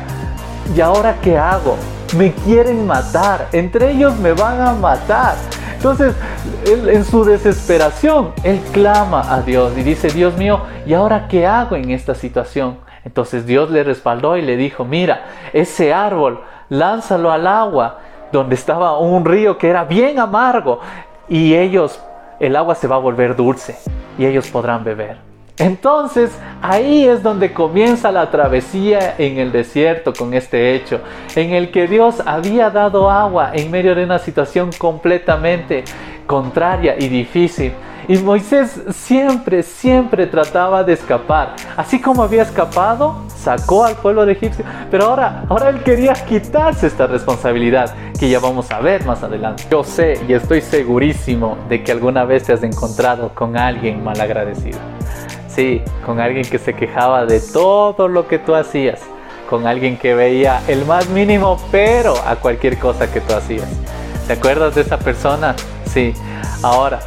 ¿y 0.75 0.82
ahora 0.82 1.15
qué 1.21 1.38
hago? 1.38 1.77
Me 2.17 2.34
quieren 2.34 2.88
matar, 2.88 3.47
entre 3.51 3.91
ellos 3.91 4.17
me 4.17 4.34
van 4.34 4.62
a 4.62 4.73
matar. 4.73 5.36
Entonces, 5.75 6.15
en 6.65 7.06
su 7.06 7.23
desesperación, 7.23 8.32
él 8.43 8.60
clama 8.71 9.34
a 9.34 9.41
Dios 9.41 9.73
y 9.77 9.84
dice, 9.84 10.10
Dios 10.10 10.36
mío, 10.36 10.62
¿y 10.86 10.93
ahora 10.93 11.27
qué 11.27 11.45
hago 11.45 11.75
en 11.75 11.91
esta 11.91 12.15
situación? 12.15 12.80
Entonces 13.06 13.45
Dios 13.45 13.69
le 13.69 13.84
respaldó 13.84 14.38
y 14.38 14.41
le 14.41 14.58
dijo, 14.58 14.84
mira, 14.84 15.25
ese 15.53 15.93
árbol, 15.93 16.41
lánzalo 16.69 17.32
al 17.32 17.45
agua, 17.45 17.99
donde 18.32 18.56
estaba 18.56 18.97
un 18.97 19.23
río 19.23 19.58
que 19.58 19.69
era 19.69 19.84
bien 19.84 20.19
amargo, 20.19 20.80
y 21.30 21.53
ellos, 21.56 22.01
el 22.39 22.56
agua 22.56 22.75
se 22.75 22.88
va 22.88 22.95
a 22.95 22.99
volver 22.99 23.36
dulce, 23.36 23.77
y 24.17 24.25
ellos 24.25 24.49
podrán 24.49 24.84
beber. 24.84 25.26
Entonces 25.59 26.31
ahí 26.61 27.05
es 27.05 27.23
donde 27.23 27.51
comienza 27.51 28.11
la 28.11 28.29
travesía 28.29 29.15
en 29.17 29.39
el 29.39 29.51
desierto 29.51 30.13
con 30.13 30.33
este 30.33 30.75
hecho, 30.75 30.99
en 31.35 31.53
el 31.53 31.71
que 31.71 31.87
Dios 31.87 32.21
había 32.25 32.69
dado 32.69 33.09
agua 33.09 33.51
en 33.53 33.71
medio 33.71 33.95
de 33.95 34.03
una 34.03 34.19
situación 34.19 34.69
completamente 34.77 35.83
contraria 36.27 36.95
y 36.99 37.07
difícil. 37.07 37.73
Y 38.07 38.17
Moisés 38.19 38.79
siempre, 38.91 39.63
siempre 39.63 40.27
trataba 40.27 40.83
de 40.83 40.93
escapar. 40.93 41.55
Así 41.75 41.99
como 41.99 42.23
había 42.23 42.43
escapado, 42.43 43.23
sacó 43.35 43.83
al 43.83 43.95
pueblo 43.95 44.25
de 44.25 44.33
Egipcio. 44.33 44.63
Pero 44.89 45.07
ahora, 45.07 45.43
ahora 45.49 45.69
él 45.69 45.83
quería 45.83 46.13
quitarse 46.13 46.87
esta 46.87 47.07
responsabilidad, 47.07 47.93
que 48.17 48.29
ya 48.29 48.39
vamos 48.39 48.71
a 48.71 48.79
ver 48.79 49.05
más 49.05 49.23
adelante. 49.23 49.63
Yo 49.69 49.83
sé 49.83 50.21
y 50.25 50.33
estoy 50.33 50.61
segurísimo 50.61 51.57
de 51.67 51.83
que 51.83 51.91
alguna 51.91 52.23
vez 52.23 52.43
te 52.43 52.53
has 52.53 52.63
encontrado 52.63 53.31
con 53.33 53.57
alguien 53.57 54.01
mal 54.01 54.21
agradecido. 54.21 54.79
Sí, 55.57 55.81
con 56.05 56.19
alguien 56.19 56.47
que 56.47 56.59
se 56.59 56.75
quejaba 56.75 57.25
de 57.25 57.39
todo 57.39 58.07
lo 58.07 58.27
que 58.27 58.37
tú 58.37 58.53
hacías. 58.53 59.01
Con 59.49 59.65
alguien 59.65 59.97
que 59.97 60.13
veía 60.13 60.61
el 60.67 60.85
más 60.85 61.09
mínimo 61.09 61.57
pero 61.71 62.13
a 62.27 62.35
cualquier 62.35 62.77
cosa 62.77 63.11
que 63.11 63.21
tú 63.21 63.33
hacías. 63.33 63.67
¿Te 64.27 64.33
acuerdas 64.33 64.75
de 64.75 64.81
esa 64.81 64.99
persona? 64.99 65.55
Sí. 65.91 66.13
Ahora, 66.61 66.99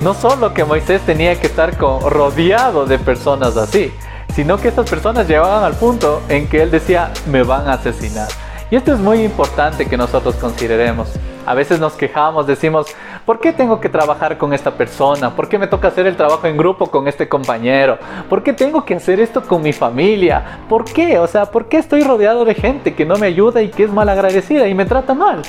no 0.00 0.14
solo 0.14 0.54
que 0.54 0.64
Moisés 0.64 1.02
tenía 1.02 1.38
que 1.38 1.48
estar 1.48 1.76
rodeado 1.76 2.86
de 2.86 2.98
personas 2.98 3.58
así, 3.58 3.92
sino 4.34 4.56
que 4.56 4.68
estas 4.68 4.88
personas 4.88 5.28
llegaban 5.28 5.62
al 5.62 5.74
punto 5.74 6.22
en 6.30 6.48
que 6.48 6.62
él 6.62 6.70
decía, 6.70 7.12
me 7.26 7.42
van 7.42 7.68
a 7.68 7.74
asesinar. 7.74 8.28
Y 8.70 8.76
esto 8.76 8.94
es 8.94 8.98
muy 8.98 9.22
importante 9.22 9.86
que 9.86 9.98
nosotros 9.98 10.36
consideremos. 10.36 11.12
A 11.44 11.52
veces 11.52 11.78
nos 11.78 11.92
quejamos, 11.94 12.46
decimos, 12.46 12.86
¿por 13.30 13.38
qué 13.38 13.52
tengo 13.52 13.80
que 13.80 13.88
trabajar 13.88 14.38
con 14.38 14.52
esta 14.52 14.72
persona? 14.72 15.36
¿Por 15.36 15.48
qué 15.48 15.56
me 15.56 15.68
toca 15.68 15.86
hacer 15.86 16.04
el 16.04 16.16
trabajo 16.16 16.48
en 16.48 16.56
grupo 16.56 16.90
con 16.90 17.06
este 17.06 17.28
compañero? 17.28 17.96
¿Por 18.28 18.42
qué 18.42 18.52
tengo 18.52 18.84
que 18.84 18.96
hacer 18.96 19.20
esto 19.20 19.42
con 19.42 19.62
mi 19.62 19.72
familia? 19.72 20.58
¿Por 20.68 20.84
qué? 20.84 21.16
O 21.20 21.28
sea, 21.28 21.46
¿por 21.46 21.66
qué 21.66 21.76
estoy 21.76 22.02
rodeado 22.02 22.44
de 22.44 22.56
gente 22.56 22.92
que 22.92 23.06
no 23.06 23.14
me 23.18 23.28
ayuda 23.28 23.62
y 23.62 23.68
que 23.68 23.84
es 23.84 23.92
mal 23.92 24.08
agradecida 24.08 24.66
y 24.66 24.74
me 24.74 24.84
trata 24.84 25.14
mal? 25.14 25.42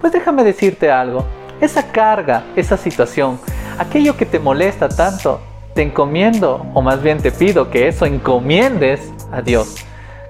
Pues 0.00 0.12
déjame 0.12 0.44
decirte 0.44 0.92
algo. 0.92 1.24
Esa 1.60 1.90
carga, 1.90 2.44
esa 2.54 2.76
situación, 2.76 3.40
aquello 3.80 4.16
que 4.16 4.26
te 4.26 4.38
molesta 4.38 4.88
tanto, 4.88 5.40
te 5.74 5.82
encomiendo, 5.82 6.64
o 6.72 6.82
más 6.82 7.02
bien 7.02 7.18
te 7.18 7.32
pido 7.32 7.68
que 7.68 7.88
eso 7.88 8.06
encomiendes 8.06 9.12
a 9.32 9.42
Dios. 9.42 9.84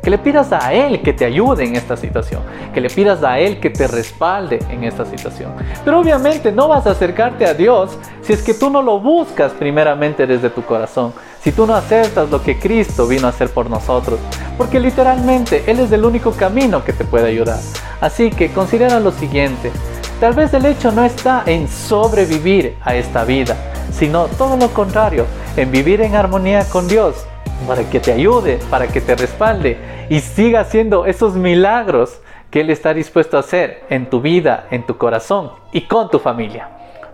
Que 0.05 0.11
le 0.11 0.19
pidas 0.19 0.53
a 0.53 0.75
Él 0.75 1.01
que 1.01 1.15
te 1.15 1.25
ayude 1.25 1.65
en 1.65 1.77
esta 1.77 1.97
situación. 1.97 2.43
Que 2.75 2.83
le 2.83 2.91
pidas 2.91 3.25
a 3.25 3.39
Él 3.39 3.59
que 3.59 3.71
te 3.71 3.87
respalde 3.87 4.59
en 4.69 4.85
esta 4.85 5.07
situación. 5.07 5.53
Pero 5.83 5.99
obviamente 5.99 6.53
no 6.53 6.69
vas 6.69 6.87
a 6.87 6.91
acercarte 6.91 7.47
a 7.47 7.55
Dios 7.55 7.97
si 8.21 8.35
es 8.35 8.43
que 8.43 8.53
tú 8.53 8.69
no 8.69 8.83
lo 8.83 9.01
buscas 9.01 9.53
primeramente 9.53 10.27
desde 10.27 10.51
tu 10.51 10.63
corazón. 10.63 11.15
Si 11.41 11.53
tú 11.53 11.67
no 11.67 11.75
aceptas 11.75 12.31
lo 12.31 12.43
que 12.43 12.59
Cristo 12.59 13.07
vino 13.07 13.27
a 13.27 13.31
hacer 13.31 13.49
por 13.49 13.71
nosotros. 13.71 14.21
Porque 14.59 14.79
literalmente 14.79 15.65
Él 15.67 15.81
es 15.81 15.91
el 15.91 16.05
único 16.05 16.33
camino 16.33 16.85
que 16.85 16.93
te 16.93 17.05
puede 17.05 17.29
ayudar. 17.29 17.59
Así 18.03 18.29
que 18.29 18.53
considera 18.53 19.01
lo 19.01 19.11
siguiente. 19.11 19.73
Tal 20.21 20.35
vez 20.35 20.53
el 20.53 20.67
hecho 20.67 20.93
no 20.93 21.03
está 21.03 21.45
en 21.47 21.67
sobrevivir 21.67 22.77
a 22.83 22.95
esta 22.95 23.25
vida, 23.25 23.57
sino 23.91 24.27
todo 24.27 24.59
lo 24.59 24.69
contrario, 24.69 25.25
en 25.57 25.71
vivir 25.71 26.03
en 26.03 26.15
armonía 26.15 26.65
con 26.69 26.89
Dios, 26.89 27.27
para 27.67 27.83
que 27.85 28.01
te 28.01 28.13
ayude, 28.13 28.59
para 28.71 28.87
que 28.89 29.01
te 29.01 29.15
respalde 29.17 29.79
y 30.09 30.21
siga 30.21 30.61
haciendo 30.61 31.07
esos 31.07 31.35
milagros 31.35 32.21
que 32.51 32.61
Él 32.61 32.71
está 32.71 32.95
dispuesto 32.95 33.37
a 33.37 33.41
hacer 33.41 33.85
en 33.89 34.09
tu 34.09 34.21
vida, 34.21 34.67
en 34.71 34.85
tu 34.85 34.97
corazón 34.97 35.51
y 35.73 35.83
con 35.83 36.11
tu 36.11 36.19
familia. 36.19 36.69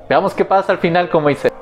Veamos 0.08 0.34
qué 0.34 0.44
pasa 0.44 0.72
al 0.72 0.78
final 0.78 1.08
con 1.08 1.22
Moisés. 1.22 1.52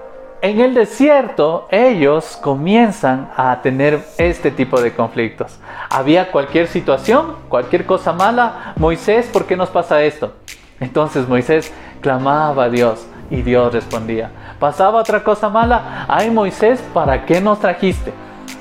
En 0.40 0.60
el 0.60 0.72
desierto 0.72 1.66
ellos 1.70 2.38
comienzan 2.40 3.30
a 3.36 3.60
tener 3.60 4.00
este 4.18 4.50
tipo 4.50 4.80
de 4.80 4.94
conflictos. 4.94 5.58
Había 5.90 6.30
cualquier 6.30 6.68
situación, 6.68 7.36
cualquier 7.48 7.86
cosa 7.86 8.12
mala, 8.12 8.72
Moisés, 8.76 9.26
¿por 9.32 9.46
qué 9.46 9.56
nos 9.56 9.68
pasa 9.68 10.02
esto? 10.02 10.32
Entonces 10.80 11.28
Moisés 11.28 11.72
clamaba 12.00 12.64
a 12.64 12.70
Dios 12.70 13.06
y 13.30 13.42
Dios 13.42 13.72
respondía. 13.72 14.30
Pasaba 14.58 15.00
otra 15.00 15.24
cosa 15.24 15.48
mala, 15.48 16.06
ay 16.08 16.30
Moisés, 16.30 16.80
¿para 16.94 17.26
qué 17.26 17.40
nos 17.40 17.60
trajiste? 17.60 18.12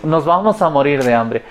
Nos 0.03 0.25
vamos 0.25 0.61
a 0.61 0.69
morir 0.69 1.03
de 1.03 1.13
hambre. 1.13 1.43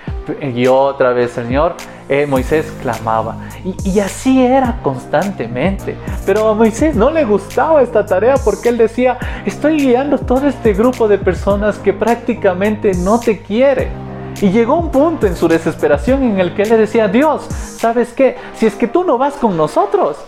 Y 0.55 0.67
otra 0.67 1.13
vez, 1.13 1.31
Señor, 1.31 1.75
eh, 2.09 2.27
Moisés 2.27 2.73
clamaba. 2.83 3.37
Y, 3.85 3.99
así 4.01 4.45
era 4.45 4.79
constantemente. 4.83 5.97
Pero 6.25 6.49
a 6.49 6.55
Moisés 6.55 6.95
no 6.95 7.11
le 7.11 7.25
gustaba 7.25 7.83
esta 7.83 8.07
tarea 8.07 8.37
porque 8.45 8.69
él 8.69 8.79
decía, 8.79 9.19
estoy 9.45 9.79
guiando 9.79 10.19
todo 10.19 10.47
este 10.47 10.73
grupo 10.73 11.09
de 11.09 11.19
personas 11.19 11.79
que 11.79 11.93
prácticamente 11.93 12.93
no 12.95 13.19
te 13.19 13.41
quiere. 13.41 13.89
Y 14.41 14.51
llegó 14.51 14.77
un 14.77 14.91
punto 14.91 15.27
en 15.27 15.35
su 15.35 15.49
desesperación 15.49 16.23
en 16.23 16.41
el 16.41 16.55
que 16.55 16.63
él 16.63 16.69
le 16.69 16.77
decía, 16.77 17.09
Dios, 17.09 17.43
¿sabes 17.79 18.13
qué? 18.13 18.37
Si 18.55 18.67
es 18.67 18.75
que 18.75 18.87
tú 18.87 19.03
no 19.03 19.19
vas 19.19 19.35
con 19.35 19.57
nosotros. 19.57 20.19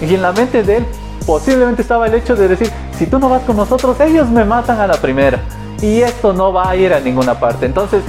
Y 0.00 0.14
en 0.14 0.22
la 0.22 0.32
mente 0.32 0.62
de 0.62 0.78
él 0.78 0.86
posiblemente 1.26 1.82
estaba 1.82 2.06
el 2.06 2.14
hecho 2.14 2.34
de 2.34 2.48
decir, 2.48 2.70
si 2.96 3.06
tú 3.06 3.18
no 3.18 3.28
vas 3.28 3.42
con 3.42 3.56
nosotros, 3.56 4.00
ellos 4.00 4.28
me 4.28 4.44
matan 4.44 4.80
a 4.80 4.86
la 4.86 4.94
primera 4.94 5.40
y 5.80 6.02
esto 6.02 6.32
no 6.32 6.52
va 6.52 6.70
a 6.70 6.76
ir 6.76 6.92
a 6.92 7.00
ninguna 7.00 7.38
parte. 7.38 7.66
Entonces, 7.66 8.02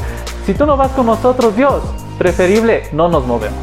si 0.46 0.54
tú 0.54 0.66
no 0.66 0.78
vas 0.78 0.92
con 0.92 1.06
nosotros, 1.06 1.56
Dios, 1.56 1.82
preferible 2.18 2.84
no 2.94 3.08
nos 3.08 3.26
movemos. 3.26 3.60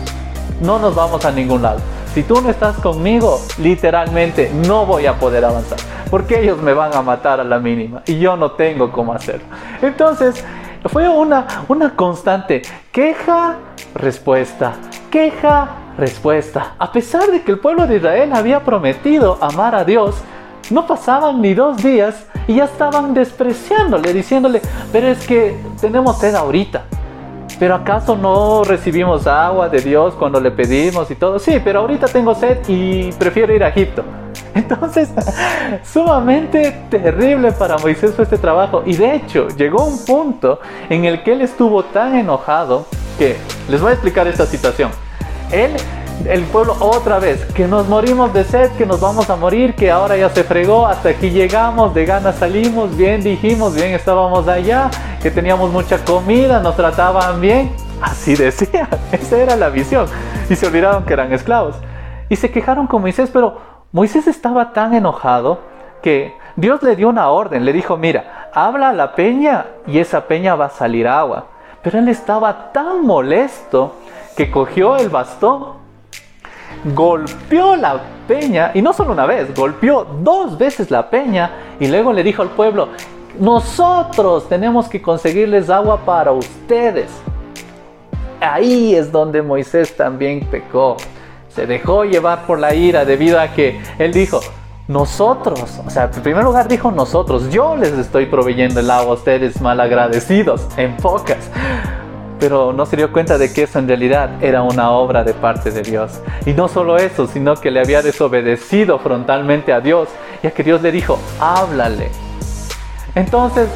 No 0.61 0.79
nos 0.79 0.95
vamos 0.95 1.25
a 1.25 1.31
ningún 1.31 1.63
lado. 1.63 1.81
Si 2.15 2.23
tú 2.23 2.41
no 2.41 2.51
estás 2.51 2.77
conmigo, 2.77 3.41
literalmente 3.59 4.51
no 4.67 4.87
voy 4.87 5.07
a 5.07 5.19
poder 5.19 5.45
avanzar. 5.45 5.79
Porque 6.11 6.41
ellos 6.41 6.61
me 6.61 6.73
van 6.73 6.95
a 6.95 7.03
matar 7.03 7.41
a 7.41 7.45
la 7.45 7.59
mínima 7.59 8.03
y 8.07 8.19
yo 8.19 8.37
no 8.37 8.53
tengo 8.53 8.91
cómo 8.91 9.13
hacerlo. 9.13 9.45
Entonces, 9.83 10.45
fue 10.87 11.09
una, 11.09 11.47
una 11.69 11.95
constante 11.95 12.63
queja, 12.91 13.57
respuesta, 13.95 14.75
queja, 15.11 15.69
respuesta. 15.99 16.75
A 16.79 16.91
pesar 16.93 17.27
de 17.27 17.43
que 17.43 17.53
el 17.53 17.59
pueblo 17.59 17.87
de 17.87 17.97
Israel 17.97 18.31
había 18.33 18.65
prometido 18.65 19.37
amar 19.41 19.75
a 19.75 19.85
Dios, 19.85 20.15
no 20.71 20.87
pasaban 20.87 21.43
ni 21.43 21.55
dos 21.55 21.83
días 21.83 22.27
y 22.47 22.55
ya 22.55 22.65
estaban 22.65 23.13
despreciándole, 23.13 24.13
diciéndole, 24.15 24.63
pero 24.93 25.09
es 25.09 25.27
que 25.27 25.57
tenemos 25.81 26.19
sed 26.19 26.35
ahorita. 26.35 26.85
Pero 27.59 27.75
acaso 27.75 28.17
no 28.17 28.63
recibimos 28.63 29.27
agua 29.27 29.69
de 29.69 29.81
Dios 29.81 30.15
cuando 30.15 30.41
le 30.41 30.53
pedimos 30.53 31.11
y 31.11 31.17
todo? 31.17 31.41
Sí, 31.41 31.61
pero 31.63 31.81
ahorita 31.81 32.07
tengo 32.07 32.33
sed 32.35 32.59
y 32.69 33.11
prefiero 33.13 33.53
ir 33.53 33.65
a 33.65 33.69
Egipto. 33.69 34.05
Entonces, 34.55 35.11
sumamente 35.85 36.85
terrible 36.89 37.51
para 37.51 37.77
Moisés 37.79 38.15
fue 38.15 38.23
este 38.23 38.39
trabajo. 38.39 38.85
Y 38.87 38.95
de 38.95 39.17
hecho, 39.17 39.49
llegó 39.49 39.85
un 39.85 40.05
punto 40.05 40.61
en 40.89 41.05
el 41.05 41.25
que 41.25 41.33
él 41.33 41.41
estuvo 41.41 41.83
tan 41.83 42.15
enojado 42.15 42.87
que 43.19 43.37
les 43.69 43.81
voy 43.81 43.91
a 43.91 43.95
explicar 43.95 44.29
esta 44.29 44.47
situación. 44.47 44.93
Él 45.53 45.77
el 46.27 46.43
pueblo 46.45 46.77
otra 46.81 47.19
vez, 47.19 47.45
que 47.55 47.67
nos 47.69 47.89
morimos 47.89 48.33
de 48.33 48.45
sed, 48.45 48.71
que 48.73 48.85
nos 48.85 49.01
vamos 49.01 49.31
a 49.31 49.37
morir, 49.37 49.75
que 49.75 49.91
ahora 49.91 50.17
ya 50.17 50.29
se 50.29 50.43
fregó, 50.45 50.87
hasta 50.87 51.11
aquí 51.11 51.31
llegamos, 51.31 51.95
de 51.95 52.05
ganas 52.05 52.37
salimos, 52.37 52.97
bien 52.97 53.23
dijimos, 53.23 53.75
bien 53.75 53.93
estábamos 53.93 54.49
allá, 54.49 54.91
que 55.23 55.31
teníamos 55.31 55.71
mucha 55.71 56.05
comida, 56.05 56.61
nos 56.61 56.77
trataban 56.77 57.41
bien. 57.41 57.73
Así 58.01 58.35
decía, 58.35 58.89
esa 59.13 59.39
era 59.39 59.57
la 59.57 59.69
visión. 59.69 60.07
Y 60.51 60.57
se 60.57 60.67
olvidaron 60.67 61.05
que 61.05 61.13
eran 61.13 61.33
esclavos. 61.33 61.77
Y 62.29 62.37
se 62.37 62.51
quejaron 62.51 62.87
con 62.87 63.03
Moisés, 63.03 63.31
pero 63.33 63.59
Moisés 63.93 64.27
estaba 64.27 64.73
tan 64.73 64.95
enojado 64.95 65.61
que 66.03 66.35
Dios 66.57 66.83
le 66.83 66.97
dio 66.97 67.09
una 67.09 67.29
orden, 67.29 67.65
le 67.65 67.73
dijo, 67.73 67.97
mira, 67.97 68.51
habla 68.53 68.91
a 68.91 68.93
la 68.93 69.15
peña 69.15 69.67
y 69.87 69.99
esa 69.99 70.27
peña 70.27 70.55
va 70.55 70.67
a 70.67 70.71
salir 70.71 71.07
agua. 71.09 71.47
Pero 71.83 71.99
él 71.99 72.09
estaba 72.09 72.73
tan 72.73 73.07
molesto 73.07 73.95
que 74.39 74.53
cogió 74.53 74.97
el 74.97 75.09
bastón 75.09 75.79
golpeó 76.95 77.75
la 77.75 78.01
peña, 78.29 78.71
y 78.73 78.81
no 78.81 78.93
solo 78.93 79.11
una 79.11 79.27
vez, 79.27 79.53
golpeó 79.53 80.05
dos 80.05 80.57
veces 80.57 80.93
la 80.93 81.11
peña 81.11 81.51
y 81.81 81.89
luego 81.89 82.13
le 82.13 82.23
dijo 82.23 82.43
al 82.43 82.51
pueblo, 82.51 82.91
nosotros 83.41 84.49
tenemos 84.49 84.89
que 84.89 85.03
conseguirles 85.03 85.69
agua 85.71 85.99
para 86.05 86.31
ustedes. 86.31 87.11
Ahí 88.41 88.95
es 88.95 89.11
donde 89.11 89.43
Moisés 89.43 89.97
también 89.97 90.47
pecó. 90.49 90.97
Se 91.49 91.67
dejó 91.67 92.05
llevar 92.05 92.47
por 92.47 92.61
la 92.61 92.77
ira 92.77 93.05
debido 93.05 93.41
a 93.41 93.49
que 93.49 93.81
él 93.99 94.13
dijo, 94.13 94.39
nosotros, 94.87 95.81
o 95.85 95.91
sea, 95.91 96.05
en 96.15 96.23
primer 96.23 96.45
lugar 96.45 96.69
dijo 96.69 96.93
nosotros, 96.93 97.51
yo 97.51 97.75
les 97.75 97.93
estoy 97.95 98.27
proveyendo 98.27 98.79
el 98.79 98.89
agua 98.89 99.11
a 99.11 99.15
ustedes 99.15 99.61
malagradecidos, 99.61 100.69
en 100.77 100.97
pocas 100.97 101.51
pero 102.39 102.73
no 102.73 102.87
se 102.87 102.97
dio 102.97 103.13
cuenta 103.13 103.39
de 103.39 103.53
que 103.53 103.65
eso 103.65 103.79
en 103.79 103.89
realidad 103.89 104.43
era 104.43 104.63
una 104.63 104.91
obra 104.91 105.25
de 105.25 105.35
parte 105.35 105.71
de 105.71 105.83
Dios. 105.83 106.21
Y 106.47 106.53
no 106.53 106.69
solo 106.69 106.97
eso, 106.97 107.27
sino 107.27 107.57
que 107.57 107.71
le 107.71 107.81
había 107.81 108.03
desobedecido 108.03 108.99
frontalmente 108.99 109.73
a 109.73 109.81
Dios, 109.81 110.09
ya 110.43 110.51
que 110.51 110.63
Dios 110.63 110.83
le 110.83 110.93
dijo, 110.93 111.19
háblale. 111.41 112.11
Entonces, 113.15 113.69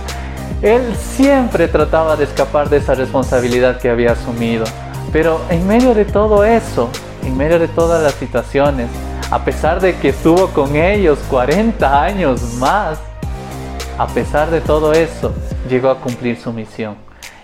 él 0.63 0.95
siempre 0.97 1.67
trataba 1.67 2.17
de 2.17 2.25
escapar 2.25 2.69
de 2.69 2.77
esa 2.77 2.95
responsabilidad 2.95 3.81
que 3.81 3.91
había 3.91 4.13
asumido. 4.13 4.65
Pero 5.13 5.41
en 5.51 5.67
medio 5.67 5.95
de 5.95 6.05
todo 6.05 6.45
eso, 6.45 6.89
en 7.25 7.37
medio 7.37 7.59
de 7.59 7.69
todas 7.69 8.03
las 8.03 8.15
situaciones, 8.15 8.89
a 9.31 9.45
pesar 9.45 9.81
de 9.81 9.97
que 9.97 10.11
estuvo 10.11 10.49
con 10.49 10.77
ellos 10.77 11.19
40 11.31 12.03
años 12.03 12.55
más, 12.55 12.99
a 13.99 14.07
pesar 14.07 14.51
de 14.51 14.61
todo 14.61 14.93
eso, 14.93 15.35
llegó 15.69 15.91
a 15.91 15.99
cumplir 15.99 16.39
su 16.39 16.53
misión. 16.53 16.97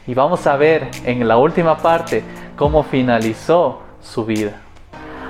Y 0.08 0.14
vamos 0.14 0.46
a 0.46 0.56
ver 0.56 0.88
en 1.04 1.28
la 1.28 1.36
última 1.36 1.76
parte 1.76 2.24
cómo 2.56 2.82
finalizó 2.82 3.82
su 4.00 4.24
vida. 4.24 4.62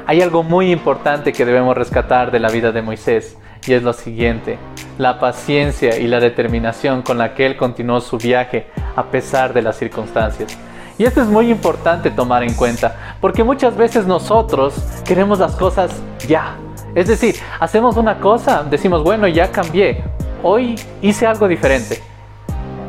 Hay 0.06 0.22
algo 0.22 0.44
muy 0.44 0.70
importante 0.70 1.32
que 1.32 1.44
debemos 1.44 1.76
rescatar 1.76 2.30
de 2.30 2.38
la 2.38 2.48
vida 2.48 2.70
de 2.70 2.80
Moisés 2.80 3.36
y 3.66 3.72
es 3.72 3.82
lo 3.82 3.92
siguiente, 3.92 4.56
la 4.96 5.18
paciencia 5.18 5.98
y 5.98 6.06
la 6.06 6.20
determinación 6.20 7.02
con 7.02 7.18
la 7.18 7.34
que 7.34 7.44
él 7.44 7.56
continuó 7.56 8.00
su 8.00 8.18
viaje 8.18 8.68
a 8.94 9.02
pesar 9.06 9.52
de 9.52 9.62
las 9.62 9.76
circunstancias. 9.76 10.56
Y 10.96 11.04
esto 11.04 11.22
es 11.22 11.26
muy 11.26 11.50
importante 11.50 12.12
tomar 12.12 12.44
en 12.44 12.54
cuenta, 12.54 13.16
porque 13.20 13.42
muchas 13.42 13.76
veces 13.76 14.06
nosotros 14.06 14.76
queremos 15.04 15.40
las 15.40 15.56
cosas 15.56 15.90
ya. 16.28 16.54
Es 16.94 17.08
decir, 17.08 17.34
hacemos 17.58 17.96
una 17.96 18.20
cosa, 18.20 18.62
decimos, 18.62 19.02
bueno, 19.02 19.26
ya 19.26 19.50
cambié, 19.50 20.04
hoy 20.44 20.76
hice 21.02 21.26
algo 21.26 21.48
diferente. 21.48 22.00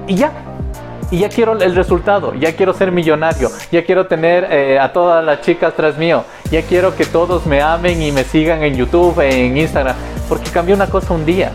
Y 0.05 0.13
ya, 0.13 0.31
y 1.11 1.19
ya 1.19 1.29
quiero 1.29 1.53
el 1.53 1.75
resultado, 1.75 2.33
ya 2.35 2.55
quiero 2.55 2.73
ser 2.73 2.91
millonario, 2.91 3.49
ya 3.71 3.83
quiero 3.83 4.07
tener 4.07 4.47
eh, 4.51 4.79
a 4.79 4.93
todas 4.93 5.23
las 5.23 5.41
chicas 5.41 5.73
tras 5.75 5.97
mío, 5.97 6.23
ya 6.51 6.61
quiero 6.61 6.95
que 6.95 7.05
todos 7.05 7.45
me 7.45 7.61
amen 7.61 8.01
y 8.01 8.11
me 8.11 8.23
sigan 8.23 8.63
en 8.63 8.75
YouTube, 8.75 9.19
en 9.21 9.57
Instagram, 9.57 9.95
porque 10.27 10.49
cambió 10.49 10.75
una 10.75 10.87
cosa 10.87 11.13
un 11.13 11.25
día. 11.25 11.51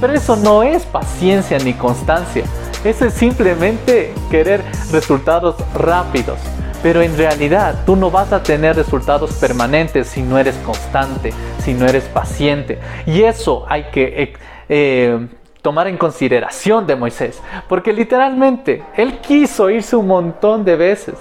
Pero 0.00 0.14
eso 0.14 0.34
no 0.36 0.62
es 0.62 0.84
paciencia 0.84 1.58
ni 1.58 1.74
constancia, 1.74 2.44
eso 2.84 3.04
es 3.04 3.14
simplemente 3.14 4.14
querer 4.30 4.62
resultados 4.90 5.56
rápidos. 5.74 6.38
Pero 6.82 7.02
en 7.02 7.14
realidad 7.14 7.82
tú 7.84 7.94
no 7.94 8.10
vas 8.10 8.32
a 8.32 8.42
tener 8.42 8.74
resultados 8.74 9.34
permanentes 9.34 10.06
si 10.06 10.22
no 10.22 10.38
eres 10.38 10.54
constante, 10.64 11.34
si 11.62 11.74
no 11.74 11.86
eres 11.86 12.04
paciente. 12.04 12.78
Y 13.04 13.20
eso 13.22 13.66
hay 13.68 13.84
que 13.92 14.22
eh, 14.22 14.32
eh, 14.70 15.26
tomar 15.62 15.86
en 15.88 15.96
consideración 15.96 16.86
de 16.86 16.96
Moisés, 16.96 17.40
porque 17.68 17.92
literalmente 17.92 18.82
él 18.96 19.18
quiso 19.18 19.70
irse 19.70 19.96
un 19.96 20.06
montón 20.06 20.64
de 20.64 20.76
veces, 20.76 21.16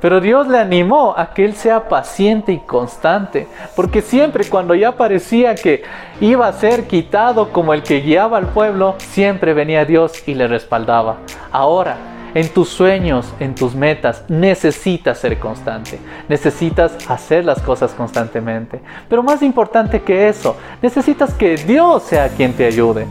Pero 0.00 0.20
Dios 0.20 0.48
le 0.48 0.58
animó 0.58 1.14
a 1.16 1.34
que 1.34 1.44
él 1.44 1.54
sea 1.54 1.88
paciente 1.88 2.52
y 2.52 2.58
constante, 2.60 3.46
porque 3.76 4.00
siempre 4.00 4.46
cuando 4.46 4.74
ya 4.74 4.92
parecía 4.92 5.54
que 5.54 5.82
iba 6.20 6.48
a 6.48 6.52
ser 6.54 6.86
quitado 6.86 7.50
como 7.52 7.74
el 7.74 7.82
que 7.82 8.00
guiaba 8.00 8.38
al 8.38 8.46
pueblo, 8.46 8.94
siempre 8.98 9.52
venía 9.52 9.84
Dios 9.84 10.26
y 10.26 10.34
le 10.34 10.48
respaldaba. 10.48 11.18
Ahora, 11.52 11.98
en 12.32 12.48
tus 12.48 12.68
sueños, 12.68 13.34
en 13.40 13.54
tus 13.54 13.74
metas, 13.74 14.24
necesitas 14.28 15.18
ser 15.18 15.38
constante. 15.38 15.98
Necesitas 16.28 16.96
hacer 17.10 17.44
las 17.44 17.60
cosas 17.60 17.92
constantemente. 17.92 18.80
Pero 19.08 19.22
más 19.22 19.42
importante 19.42 20.00
que 20.00 20.28
eso, 20.28 20.56
necesitas 20.80 21.34
que 21.34 21.56
Dios 21.56 22.04
sea 22.04 22.28
quien 22.28 22.52
te 22.52 22.64
ayude. 22.64 23.06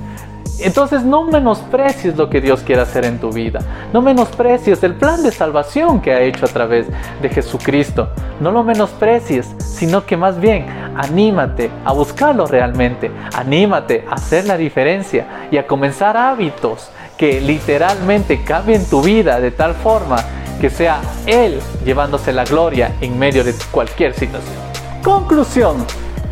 Entonces 0.62 1.04
no 1.04 1.24
menosprecies 1.24 2.18
lo 2.18 2.30
que 2.30 2.42
Dios 2.42 2.62
quiere 2.62 2.82
hacer 2.82 3.06
en 3.06 3.20
tu 3.20 3.32
vida. 3.32 3.60
No 3.94 4.02
menosprecies 4.02 4.84
el 4.84 4.96
plan 4.96 5.24
de 5.24 5.32
salvación 5.32 6.02
que 6.02 6.14
ha 6.14 6.22
hecho 6.22 6.46
a 6.46 6.50
través 6.50 6.88
de 7.22 7.30
Jesucristo. 7.30 8.10
No 8.40 8.52
lo 8.52 8.64
menosprecies, 8.64 9.48
sino 9.60 10.06
que 10.06 10.18
más 10.18 10.40
bien 10.40 10.66
anímate 10.96 11.72
a 11.86 11.94
buscarlo 11.94 12.46
realmente. 12.46 13.10
Anímate 13.34 14.06
a 14.10 14.16
hacer 14.16 14.46
la 14.46 14.58
diferencia 14.58 15.48
y 15.52 15.58
a 15.58 15.66
comenzar 15.66 16.18
hábitos 16.18 16.90
que 17.18 17.40
literalmente 17.40 18.44
cambien 18.44 18.86
tu 18.86 19.02
vida 19.02 19.40
de 19.40 19.52
tal 19.52 19.76
forma 19.76 20.18
que 20.60 20.70
sea 20.70 21.00
Él 21.26 21.60
llevándose 21.86 22.34
la 22.34 22.44
gloria 22.44 22.96
en 23.00 23.18
medio 23.18 23.44
de 23.44 23.54
cualquier 23.72 24.14
situación. 24.14 24.56
Conclusión. 25.04 25.86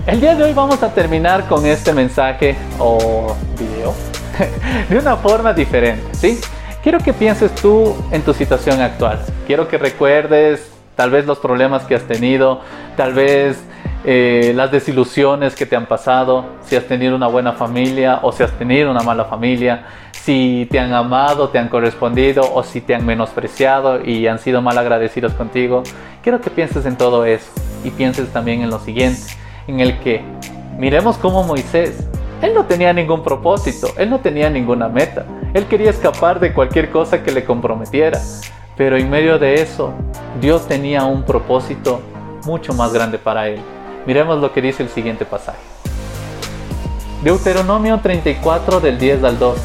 El 0.06 0.22
día 0.22 0.36
de 0.36 0.44
hoy 0.44 0.54
vamos 0.54 0.84
a 0.84 0.94
terminar 0.94 1.48
con 1.48 1.66
este 1.66 1.94
mensaje 1.94 2.56
o 2.80 3.36
video 3.60 3.94
de 4.90 4.98
una 4.98 5.16
forma 5.18 5.54
diferente, 5.54 6.04
¿sí? 6.14 6.40
Quiero 6.84 7.00
que 7.00 7.14
pienses 7.14 7.54
tú 7.56 7.96
en 8.12 8.22
tu 8.22 8.34
situación 8.34 8.80
actual. 8.82 9.20
Quiero 9.46 9.68
que 9.68 9.78
recuerdes 9.78 10.72
tal 10.96 11.12
vez 11.12 11.26
los 11.26 11.40
problemas 11.40 11.84
que 11.84 11.96
has 11.96 12.04
tenido, 12.04 12.62
tal 12.96 13.14
vez 13.14 13.62
eh, 14.04 14.54
las 14.56 14.72
desilusiones 14.72 15.56
que 15.56 15.66
te 15.66 15.76
han 15.76 15.86
pasado, 15.86 16.46
si 16.66 16.76
has 16.76 16.86
tenido 16.86 17.16
una 17.16 17.28
buena 17.28 17.54
familia 17.54 18.20
o 18.22 18.32
si 18.32 18.44
has 18.44 18.52
tenido 18.54 18.90
una 18.90 19.02
mala 19.02 19.26
familia, 19.26 19.86
si 20.12 20.68
te 20.72 20.80
han 20.80 20.94
amado, 20.94 21.50
te 21.50 21.60
han 21.60 21.70
correspondido 21.70 22.54
o 22.54 22.64
si 22.64 22.82
te 22.82 22.96
han 22.96 23.06
menospreciado 23.06 24.04
y 24.04 24.28
han 24.28 24.40
sido 24.40 24.62
mal 24.62 24.78
agradecidos 24.78 25.34
contigo. 25.34 25.84
Quiero 26.24 26.42
que 26.42 26.50
pienses 26.50 26.86
en 26.86 26.98
todo 26.98 27.26
eso 27.26 27.50
y 27.84 27.92
pienses 27.92 28.30
también 28.30 28.62
en 28.62 28.70
lo 28.70 28.80
siguiente, 28.80 29.22
en 29.68 29.80
el 29.80 30.00
que 30.00 30.22
miremos 30.78 31.18
cómo 31.18 31.44
Moisés 31.44 32.08
él 32.42 32.54
no 32.54 32.66
tenía 32.66 32.94
ningún 32.94 33.24
propósito, 33.24 33.88
él 33.98 34.12
no 34.12 34.20
tenía 34.20 34.50
ninguna 34.50 34.88
meta. 34.88 35.26
Él 35.56 35.66
quería 35.66 35.90
escapar 35.90 36.40
de 36.40 36.54
cualquier 36.54 36.92
cosa 36.92 37.24
que 37.24 37.32
le 37.32 37.44
comprometiera. 37.44 38.22
Pero 38.76 38.96
en 38.96 39.10
medio 39.10 39.40
de 39.40 39.56
eso, 39.56 39.92
Dios 40.40 40.68
tenía 40.68 41.04
un 41.06 41.24
propósito 41.24 42.00
mucho 42.46 42.74
más 42.74 42.94
grande 42.94 43.18
para 43.18 43.48
él. 43.48 43.60
Miremos 44.06 44.40
lo 44.40 44.54
que 44.54 44.62
dice 44.62 44.84
el 44.84 44.90
siguiente 44.90 45.26
pasaje. 45.26 45.58
Deuteronomio 47.24 48.00
34 48.02 48.82
del 48.82 49.00
10 49.00 49.24
al 49.24 49.40
12. 49.40 49.60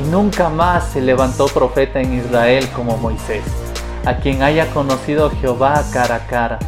Y 0.00 0.10
nunca 0.10 0.48
más 0.48 0.88
se 0.88 1.00
levantó 1.00 1.46
profeta 1.46 2.00
en 2.00 2.14
Israel 2.14 2.66
como 2.74 2.96
Moisés, 2.96 3.44
a 4.04 4.16
quien 4.16 4.42
haya 4.42 4.66
conocido 4.72 5.30
Jehová 5.40 5.84
cara 5.92 6.16
a 6.16 6.26
cara 6.26 6.58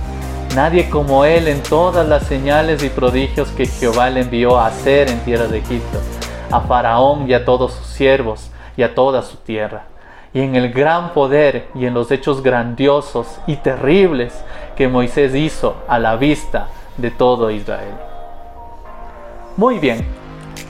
Nadie 0.54 0.90
como 0.90 1.24
él 1.24 1.48
en 1.48 1.62
todas 1.62 2.06
las 2.06 2.26
señales 2.26 2.82
y 2.82 2.90
prodigios 2.90 3.48
que 3.52 3.64
Jehová 3.64 4.10
le 4.10 4.20
envió 4.20 4.58
a 4.58 4.66
hacer 4.66 5.08
en 5.08 5.18
tierra 5.20 5.46
de 5.46 5.58
Egipto, 5.58 5.98
a 6.50 6.60
Faraón 6.60 7.26
y 7.26 7.32
a 7.32 7.46
todos 7.46 7.72
sus 7.72 7.86
siervos 7.86 8.50
y 8.76 8.82
a 8.82 8.94
toda 8.94 9.22
su 9.22 9.38
tierra, 9.38 9.84
y 10.34 10.42
en 10.42 10.54
el 10.54 10.70
gran 10.70 11.14
poder 11.14 11.68
y 11.74 11.86
en 11.86 11.94
los 11.94 12.10
hechos 12.10 12.42
grandiosos 12.42 13.38
y 13.46 13.56
terribles 13.56 14.44
que 14.76 14.88
Moisés 14.88 15.34
hizo 15.34 15.76
a 15.88 15.98
la 15.98 16.16
vista 16.16 16.68
de 16.98 17.10
todo 17.10 17.50
Israel. 17.50 17.94
Muy 19.56 19.78
bien, 19.78 20.06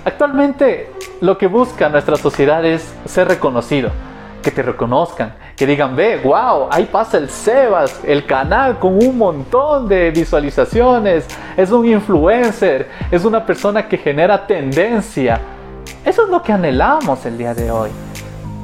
actualmente 0.04 0.92
lo 1.20 1.38
que 1.38 1.48
busca 1.48 1.88
nuestra 1.88 2.14
sociedad 2.14 2.64
es 2.64 2.94
ser 3.04 3.26
reconocido, 3.26 3.90
que 4.44 4.52
te 4.52 4.62
reconozcan, 4.62 5.34
que 5.56 5.66
digan, 5.66 5.94
ve, 5.94 6.20
wow, 6.24 6.68
ahí 6.70 6.88
pasa 6.90 7.18
el 7.18 7.28
Sebas, 7.28 8.00
el 8.04 8.24
canal 8.24 8.78
con 8.78 8.94
un 8.94 9.18
montón 9.18 9.88
de 9.88 10.10
visualizaciones, 10.10 11.26
es 11.56 11.70
un 11.70 11.86
influencer, 11.86 12.88
es 13.10 13.24
una 13.24 13.44
persona 13.44 13.86
que 13.86 13.98
genera 13.98 14.46
tendencia. 14.46 15.40
Eso 16.04 16.24
es 16.24 16.30
lo 16.30 16.42
que 16.42 16.52
anhelamos 16.52 17.24
el 17.26 17.36
día 17.36 17.54
de 17.54 17.70
hoy. 17.70 17.90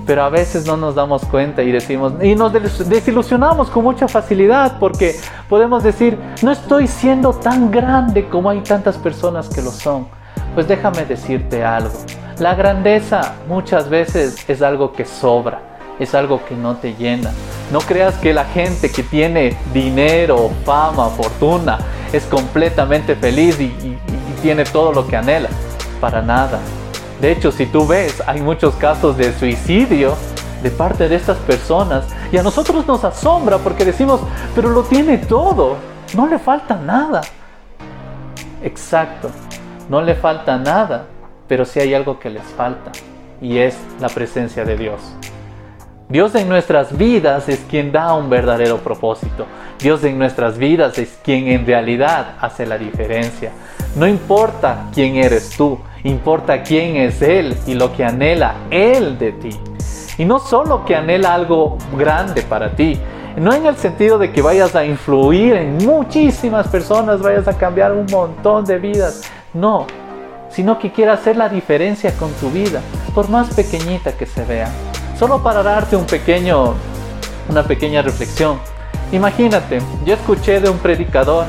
Pero 0.07 0.22
a 0.22 0.31
veces 0.31 0.66
no 0.66 0.79
nos 0.79 0.94
damos 0.94 1.24
cuenta 1.27 1.62
y 1.62 1.70
decimos, 1.70 2.14
y 2.22 2.35
nos 2.35 2.53
desilusionamos 2.88 3.68
con 3.68 3.85
mucha 3.85 4.09
facilidad 4.09 4.79
porque 4.81 5.14
podemos 5.51 5.83
decir, 5.83 6.18
no 6.42 6.51
estoy 6.51 6.87
siendo 6.87 7.35
tan 7.35 7.70
grande 7.70 8.27
como 8.29 8.48
hay 8.48 8.62
tantas 8.62 8.96
personas 8.96 9.51
que 9.51 9.61
lo 9.61 9.70
son. 9.70 10.09
Pues 10.55 10.66
déjame 10.66 11.05
decirte 11.05 11.62
algo, 11.62 11.92
la 12.38 12.55
grandeza 12.55 13.35
muchas 13.46 13.90
veces 13.90 14.48
es 14.48 14.62
algo 14.62 14.92
que 14.92 15.05
sobra 15.05 15.67
es 15.99 16.15
algo 16.15 16.45
que 16.45 16.55
no 16.55 16.77
te 16.77 16.95
llena. 16.95 17.33
No 17.73 17.81
creas 17.81 18.15
que 18.17 18.33
la 18.33 18.45
gente 18.45 18.91
que 18.91 19.03
tiene 19.03 19.57
dinero, 19.73 20.51
fama, 20.65 21.09
fortuna, 21.11 21.79
es 22.13 22.25
completamente 22.25 23.15
feliz 23.17 23.61
y, 23.61 23.99
tiene 24.41 24.63
todo 24.63 24.93
lo 24.93 25.05
que 25.05 25.17
anhela. 25.17 25.49
Para 26.01 26.23
nada. 26.23 26.61
De 27.21 27.33
hecho, 27.33 27.51
si 27.51 27.67
tú 27.67 27.89
ves, 27.89 28.23
hay 28.25 28.41
muchos 28.41 28.77
casos 28.77 29.17
de 29.17 29.37
suicidio 29.37 30.15
de 30.63 30.71
parte 30.71 31.09
de 31.09 31.17
estas 31.17 31.37
personas 31.39 32.05
y 32.31 32.37
a 32.37 32.43
nosotros 32.45 32.87
nos 32.87 33.03
asombra 33.03 33.59
porque 33.59 33.85
decimos, 33.85 34.21
pero 34.55 34.69
lo 34.71 34.85
tiene 34.85 35.19
todo, 35.19 35.77
no 36.15 36.29
le 36.29 36.39
falta 36.39 36.77
nada. 36.77 37.23
Exacto, 38.63 39.29
no 39.89 40.01
le 40.03 40.15
falta 40.15 40.57
nada, 40.57 41.07
pero 41.49 41.65
sí 41.65 41.81
hay 41.81 41.95
algo 41.95 42.21
que 42.21 42.31
les 42.31 42.45
falta 42.45 42.93
y 43.41 43.59
es 43.59 43.77
la 44.01 44.09
presencia 44.09 44.65
de 44.65 44.77
Dios. 44.77 45.01
Dios 46.11 46.35
en 46.37 46.49
nuestras 46.49 46.97
vidas 46.97 47.51
es 47.51 47.59
quien 47.68 47.92
da 47.92 48.14
un 48.14 48.31
verdadero 48.31 48.79
propósito. 48.79 49.44
Dios 49.79 50.03
en 50.05 50.18
nuestras 50.18 50.57
vidas 50.57 50.97
es 50.97 51.18
quien 51.23 51.49
en 51.49 51.66
realidad 51.66 52.37
hace 52.40 52.64
la 52.64 52.79
diferencia. 52.79 53.53
No 53.94 54.07
importa 54.07 54.87
quién 54.94 55.16
eres 55.16 55.51
tú, 55.51 55.79
importa 56.05 56.62
quién 56.62 56.97
es 56.97 57.21
Él 57.21 57.55
y 57.66 57.75
lo 57.75 57.94
que 57.94 58.07
anhela 58.07 58.55
Él 58.71 59.18
de 59.18 59.33
ti. 59.33 59.51
Y 60.16 60.25
no 60.25 60.38
solo 60.38 60.83
que 60.87 60.97
anhela 60.97 61.35
algo 61.35 61.77
grande 61.94 62.40
para 62.40 62.71
ti, 62.71 62.99
no 63.37 63.53
en 63.53 63.66
el 63.66 63.77
sentido 63.77 64.16
de 64.16 64.33
que 64.33 64.40
vayas 64.40 64.75
a 64.75 64.87
influir 64.87 65.57
en 65.57 65.77
muchísimas 65.77 66.68
personas, 66.68 67.21
vayas 67.21 67.47
a 67.49 67.59
cambiar 67.59 67.92
un 67.92 68.07
montón 68.11 68.64
de 68.64 68.79
vidas. 68.79 69.31
No, 69.53 69.87
sino 70.49 70.79
que 70.79 70.90
quiere 70.90 71.11
hacer 71.11 71.37
la 71.37 71.51
diferencia 71.51 72.12
con 72.16 72.33
tu 72.33 72.49
vida, 72.49 72.81
por 73.14 73.29
más 73.29 73.55
pequeñita 73.55 74.12
que 74.12 74.25
se 74.25 74.42
vea. 74.47 74.71
Solo 75.18 75.42
para 75.42 75.64
darte 75.64 75.96
un 75.96 76.04
pequeño, 76.04 76.74
una 77.48 77.64
pequeña 77.64 78.02
reflexión. 78.02 78.61
Imagínate, 79.11 79.81
yo 80.04 80.14
escuché 80.14 80.61
de 80.61 80.70
un 80.70 80.78
predicador 80.78 81.44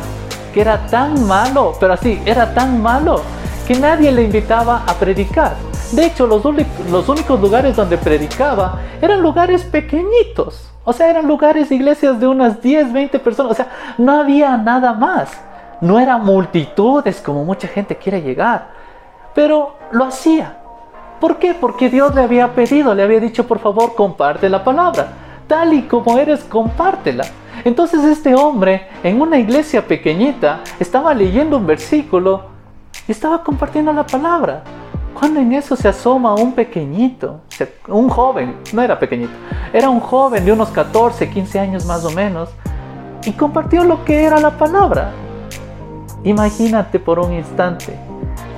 que 0.52 0.62
era 0.62 0.88
tan 0.88 1.28
malo, 1.28 1.74
pero 1.80 1.94
así, 1.94 2.20
era 2.26 2.52
tan 2.54 2.82
malo, 2.82 3.22
que 3.68 3.76
nadie 3.76 4.12
le 4.12 4.24
invitaba 4.24 4.84
a 4.88 4.96
predicar. 4.96 5.56
De 5.92 6.06
hecho, 6.06 6.26
los, 6.26 6.44
los 6.90 7.10
únicos 7.10 7.40
lugares 7.40 7.76
donde 7.76 8.00
predicaba 8.00 8.80
eran 9.02 9.22
lugares 9.22 9.64
pequeñitos. 9.64 10.72
O 10.84 10.92
sea, 10.92 11.12
eran 11.12 11.28
lugares, 11.28 11.72
iglesias 11.72 12.20
de 12.20 12.26
unas 12.28 12.64
10, 12.64 12.92
20 12.92 13.20
personas. 13.20 13.52
O 13.52 13.56
sea, 13.56 13.70
no 14.00 14.20
había 14.20 14.58
nada 14.58 14.94
más. 14.94 15.30
No 15.82 16.00
eran 16.00 16.26
multitudes 16.26 17.22
como 17.22 17.46
mucha 17.46 17.68
gente 17.68 17.96
quiere 17.96 18.24
llegar. 18.24 18.70
Pero 19.36 19.76
lo 19.92 20.06
hacía. 20.06 20.59
¿Por 21.20 21.38
qué? 21.38 21.54
Porque 21.54 21.90
Dios 21.90 22.16
le 22.16 22.22
había 22.22 22.54
pedido, 22.54 22.96
le 22.96 23.04
había 23.04 23.20
dicho, 23.20 23.46
por 23.46 23.60
favor, 23.60 23.96
comparte 23.96 24.48
la 24.50 24.64
palabra. 24.64 25.14
Tal 25.48 25.74
y 25.74 25.82
como 25.84 26.18
eres, 26.18 26.44
compártela. 26.44 27.26
Entonces 27.66 28.04
este 28.06 28.36
hombre, 28.36 28.88
en 29.04 29.22
una 29.22 29.38
iglesia 29.38 29.86
pequeñita, 29.86 30.62
estaba 30.80 31.14
leyendo 31.14 31.58
un 31.58 31.68
versículo 31.68 32.44
y 33.08 33.12
estaba 33.12 33.44
compartiendo 33.44 33.92
la 33.92 34.06
palabra. 34.06 34.64
Cuando 35.14 35.42
en 35.42 35.52
eso 35.52 35.76
se 35.76 35.90
asoma 35.90 36.36
un 36.36 36.54
pequeñito, 36.54 37.42
un 37.90 38.08
joven, 38.08 38.56
no 38.72 38.82
era 38.82 38.98
pequeñito, 38.98 39.34
era 39.74 39.90
un 39.90 40.00
joven 40.00 40.46
de 40.46 40.54
unos 40.54 40.70
14, 40.70 41.30
15 41.30 41.60
años 41.60 41.86
más 41.86 42.06
o 42.06 42.12
menos, 42.12 42.50
y 43.26 43.34
compartió 43.34 43.84
lo 43.84 44.06
que 44.06 44.24
era 44.24 44.40
la 44.40 44.52
palabra. 44.52 45.12
Imagínate 46.24 47.00
por 47.00 47.20
un 47.20 47.34
instante, 47.34 48.00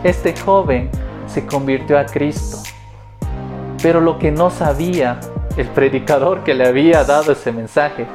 este 0.03 0.35
joven 0.35 0.91
se 1.33 1.45
convirtió 1.45 1.97
a 1.97 2.05
Cristo. 2.05 2.57
Pero 3.81 4.01
lo 4.01 4.19
que 4.19 4.31
no 4.31 4.49
sabía 4.49 5.19
el 5.57 5.67
predicador 5.67 6.43
que 6.43 6.53
le 6.53 6.67
había 6.67 7.03
dado 7.03 7.31
ese 7.31 7.51
mensaje 7.51 8.05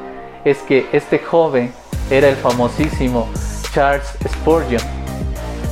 es 0.45 0.59
que 0.59 0.87
este 0.93 1.19
joven 1.19 1.73
era 2.11 2.29
el 2.29 2.37
famosísimo 2.37 3.29
Charles 3.73 4.07
Spurgeon, 4.27 4.83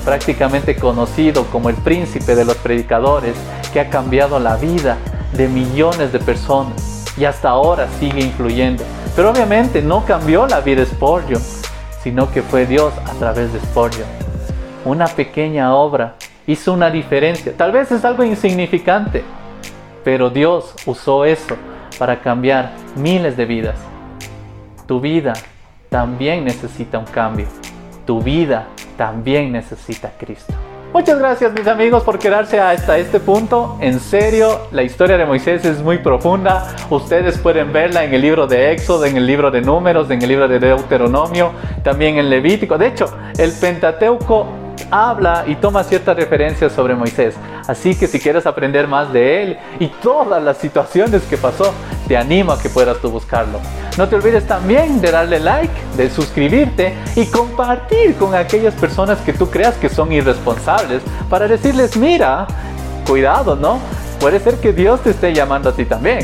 prácticamente 0.05 0.77
conocido 0.77 1.45
como 1.47 1.69
el 1.71 1.77
príncipe 1.77 2.35
de 2.35 2.45
los 2.45 2.57
predicadores, 2.57 3.35
que 3.73 3.81
ha 3.81 3.89
cambiado 3.89 4.39
la 4.39 4.57
vida 4.57 4.99
de 5.33 5.49
millones 5.49 6.13
de 6.13 6.19
personas 6.19 7.05
y 7.17 7.25
hasta 7.25 7.51
ahora 7.51 7.89
sigue 8.01 8.21
influyendo, 8.21 8.85
Pero 9.15 9.31
obviamente 9.31 9.81
no 9.81 10.05
cambió 10.05 10.47
la 10.47 10.61
vida 10.61 10.81
de 10.81 10.87
Spurgeon, 10.87 11.41
sino 12.03 12.31
que 12.31 12.43
fue 12.43 12.67
Dios 12.67 12.93
a 13.07 13.13
través 13.13 13.53
de 13.53 13.61
Spurgeon. 13.61 14.09
Una 14.85 15.07
pequeña 15.07 15.75
obra 15.75 16.17
hizo 16.47 16.73
una 16.73 16.91
diferencia. 16.91 17.53
Tal 17.57 17.73
vez 17.73 17.91
es 17.93 18.05
algo 18.05 18.25
insignificante, 18.25 19.23
pero 20.03 20.31
Dios 20.31 20.75
usó 20.87 21.25
eso 21.25 21.57
para 21.99 22.21
cambiar 22.21 22.73
miles 22.97 23.37
de 23.37 23.45
vidas. 23.45 23.77
Tu 24.87 25.01
vida 25.01 25.33
también 25.89 26.45
necesita 26.45 26.99
un 26.99 27.07
cambio. 27.07 27.47
Tu 28.07 28.21
vida 28.21 28.67
también 28.97 29.53
necesita 29.53 30.13
Cristo. 30.19 30.53
Muchas 30.93 31.19
gracias 31.19 31.53
mis 31.53 31.67
amigos 31.67 32.05
por 32.05 32.21
quedarse 32.21 32.61
hasta 32.61 32.99
este 32.99 33.19
punto. 33.19 33.79
En 33.81 33.99
serio, 33.99 34.61
la 34.71 34.85
historia 34.85 35.17
de 35.17 35.27
Moisés 35.27 35.65
es 35.65 35.83
muy 35.83 35.99
profunda. 35.99 36.77
Ustedes 36.89 37.37
pueden 37.39 37.73
verla 37.73 38.05
en 38.05 38.15
el 38.15 38.21
libro 38.21 38.47
de 38.47 38.71
Éxodo, 38.71 39.05
en 39.05 39.17
el 39.17 39.27
libro 39.27 39.51
de 39.51 39.61
Números, 39.61 40.09
en 40.13 40.23
el 40.23 40.29
libro 40.29 40.47
de 40.47 40.61
Deuteronomio, 40.61 41.51
también 41.83 42.19
en 42.19 42.31
Levítico. 42.31 42.79
De 42.79 42.87
hecho, 42.87 43.13
el 43.37 43.51
Pentateuco 43.51 44.47
habla 44.91 45.45
y 45.47 45.57
toma 45.57 45.85
ciertas 45.85 46.17
referencias 46.17 46.73
sobre 46.73 46.95
Moisés. 46.95 47.35
Así 47.67 47.95
que 47.95 48.07
si 48.07 48.21
quieres 48.21 48.47
aprender 48.47 48.87
más 48.87 49.13
de 49.13 49.43
él 49.43 49.59
y 49.79 49.89
todas 49.89 50.43
las 50.43 50.59
situaciones 50.59 51.23
que 51.23 51.37
pasó, 51.37 51.73
te 52.07 52.17
animo 52.17 52.53
a 52.53 52.61
que 52.61 52.69
puedas 52.69 52.99
tú 52.99 53.11
buscarlo. 53.11 53.59
No 53.97 54.09
te 54.09 54.17
olvides 54.17 54.47
también 54.47 55.01
de 55.01 55.11
darle 55.11 55.41
like, 55.41 55.73
de 55.97 56.11
suscribirte 56.11 56.95
y 57.17 57.27
compartir 57.27 58.17
con 58.17 58.35
aquellas 58.35 58.75
personas 58.75 59.19
que 59.21 59.33
tú 59.33 59.49
creas 59.51 59.75
que 59.77 59.89
son 59.89 60.13
irresponsables 60.13 61.03
para 61.31 61.49
decirles, 61.49 61.97
mira, 61.97 62.47
cuidado, 63.07 63.57
¿no? 63.57 63.79
Puede 64.21 64.41
ser 64.41 64.57
que 64.57 64.73
Dios 64.73 65.03
te 65.03 65.11
esté 65.11 65.35
llamando 65.35 65.71
a 65.71 65.73
ti 65.73 65.85
también. 65.85 66.21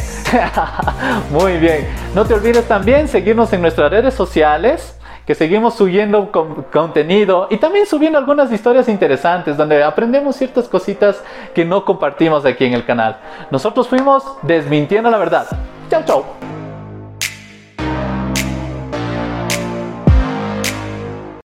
Muy 1.30 1.58
bien. 1.58 1.88
No 2.14 2.24
te 2.24 2.34
olvides 2.34 2.66
también 2.66 3.08
seguirnos 3.08 3.52
en 3.52 3.62
nuestras 3.62 3.90
redes 3.90 4.14
sociales 4.14 4.94
que 5.31 5.37
seguimos 5.37 5.75
subiendo 5.75 6.33
contenido 6.73 7.47
y 7.51 7.59
también 7.59 7.87
subiendo 7.87 8.19
algunas 8.19 8.51
historias 8.51 8.88
interesantes 8.88 9.57
donde 9.57 9.81
aprendemos 9.81 10.35
ciertas 10.35 10.66
cositas 10.66 11.23
que 11.55 11.64
no 11.64 11.85
compartimos 11.85 12.45
aquí 12.45 12.64
en 12.64 12.75
el 12.75 12.85
canal. 12.85 13.16
Nosotros 13.49 13.87
fuimos 13.87 14.25
desmintiendo 14.43 15.09
la 15.09 15.19
verdad. 15.19 15.47
Chao, 15.88 16.03
chao. 16.05 16.60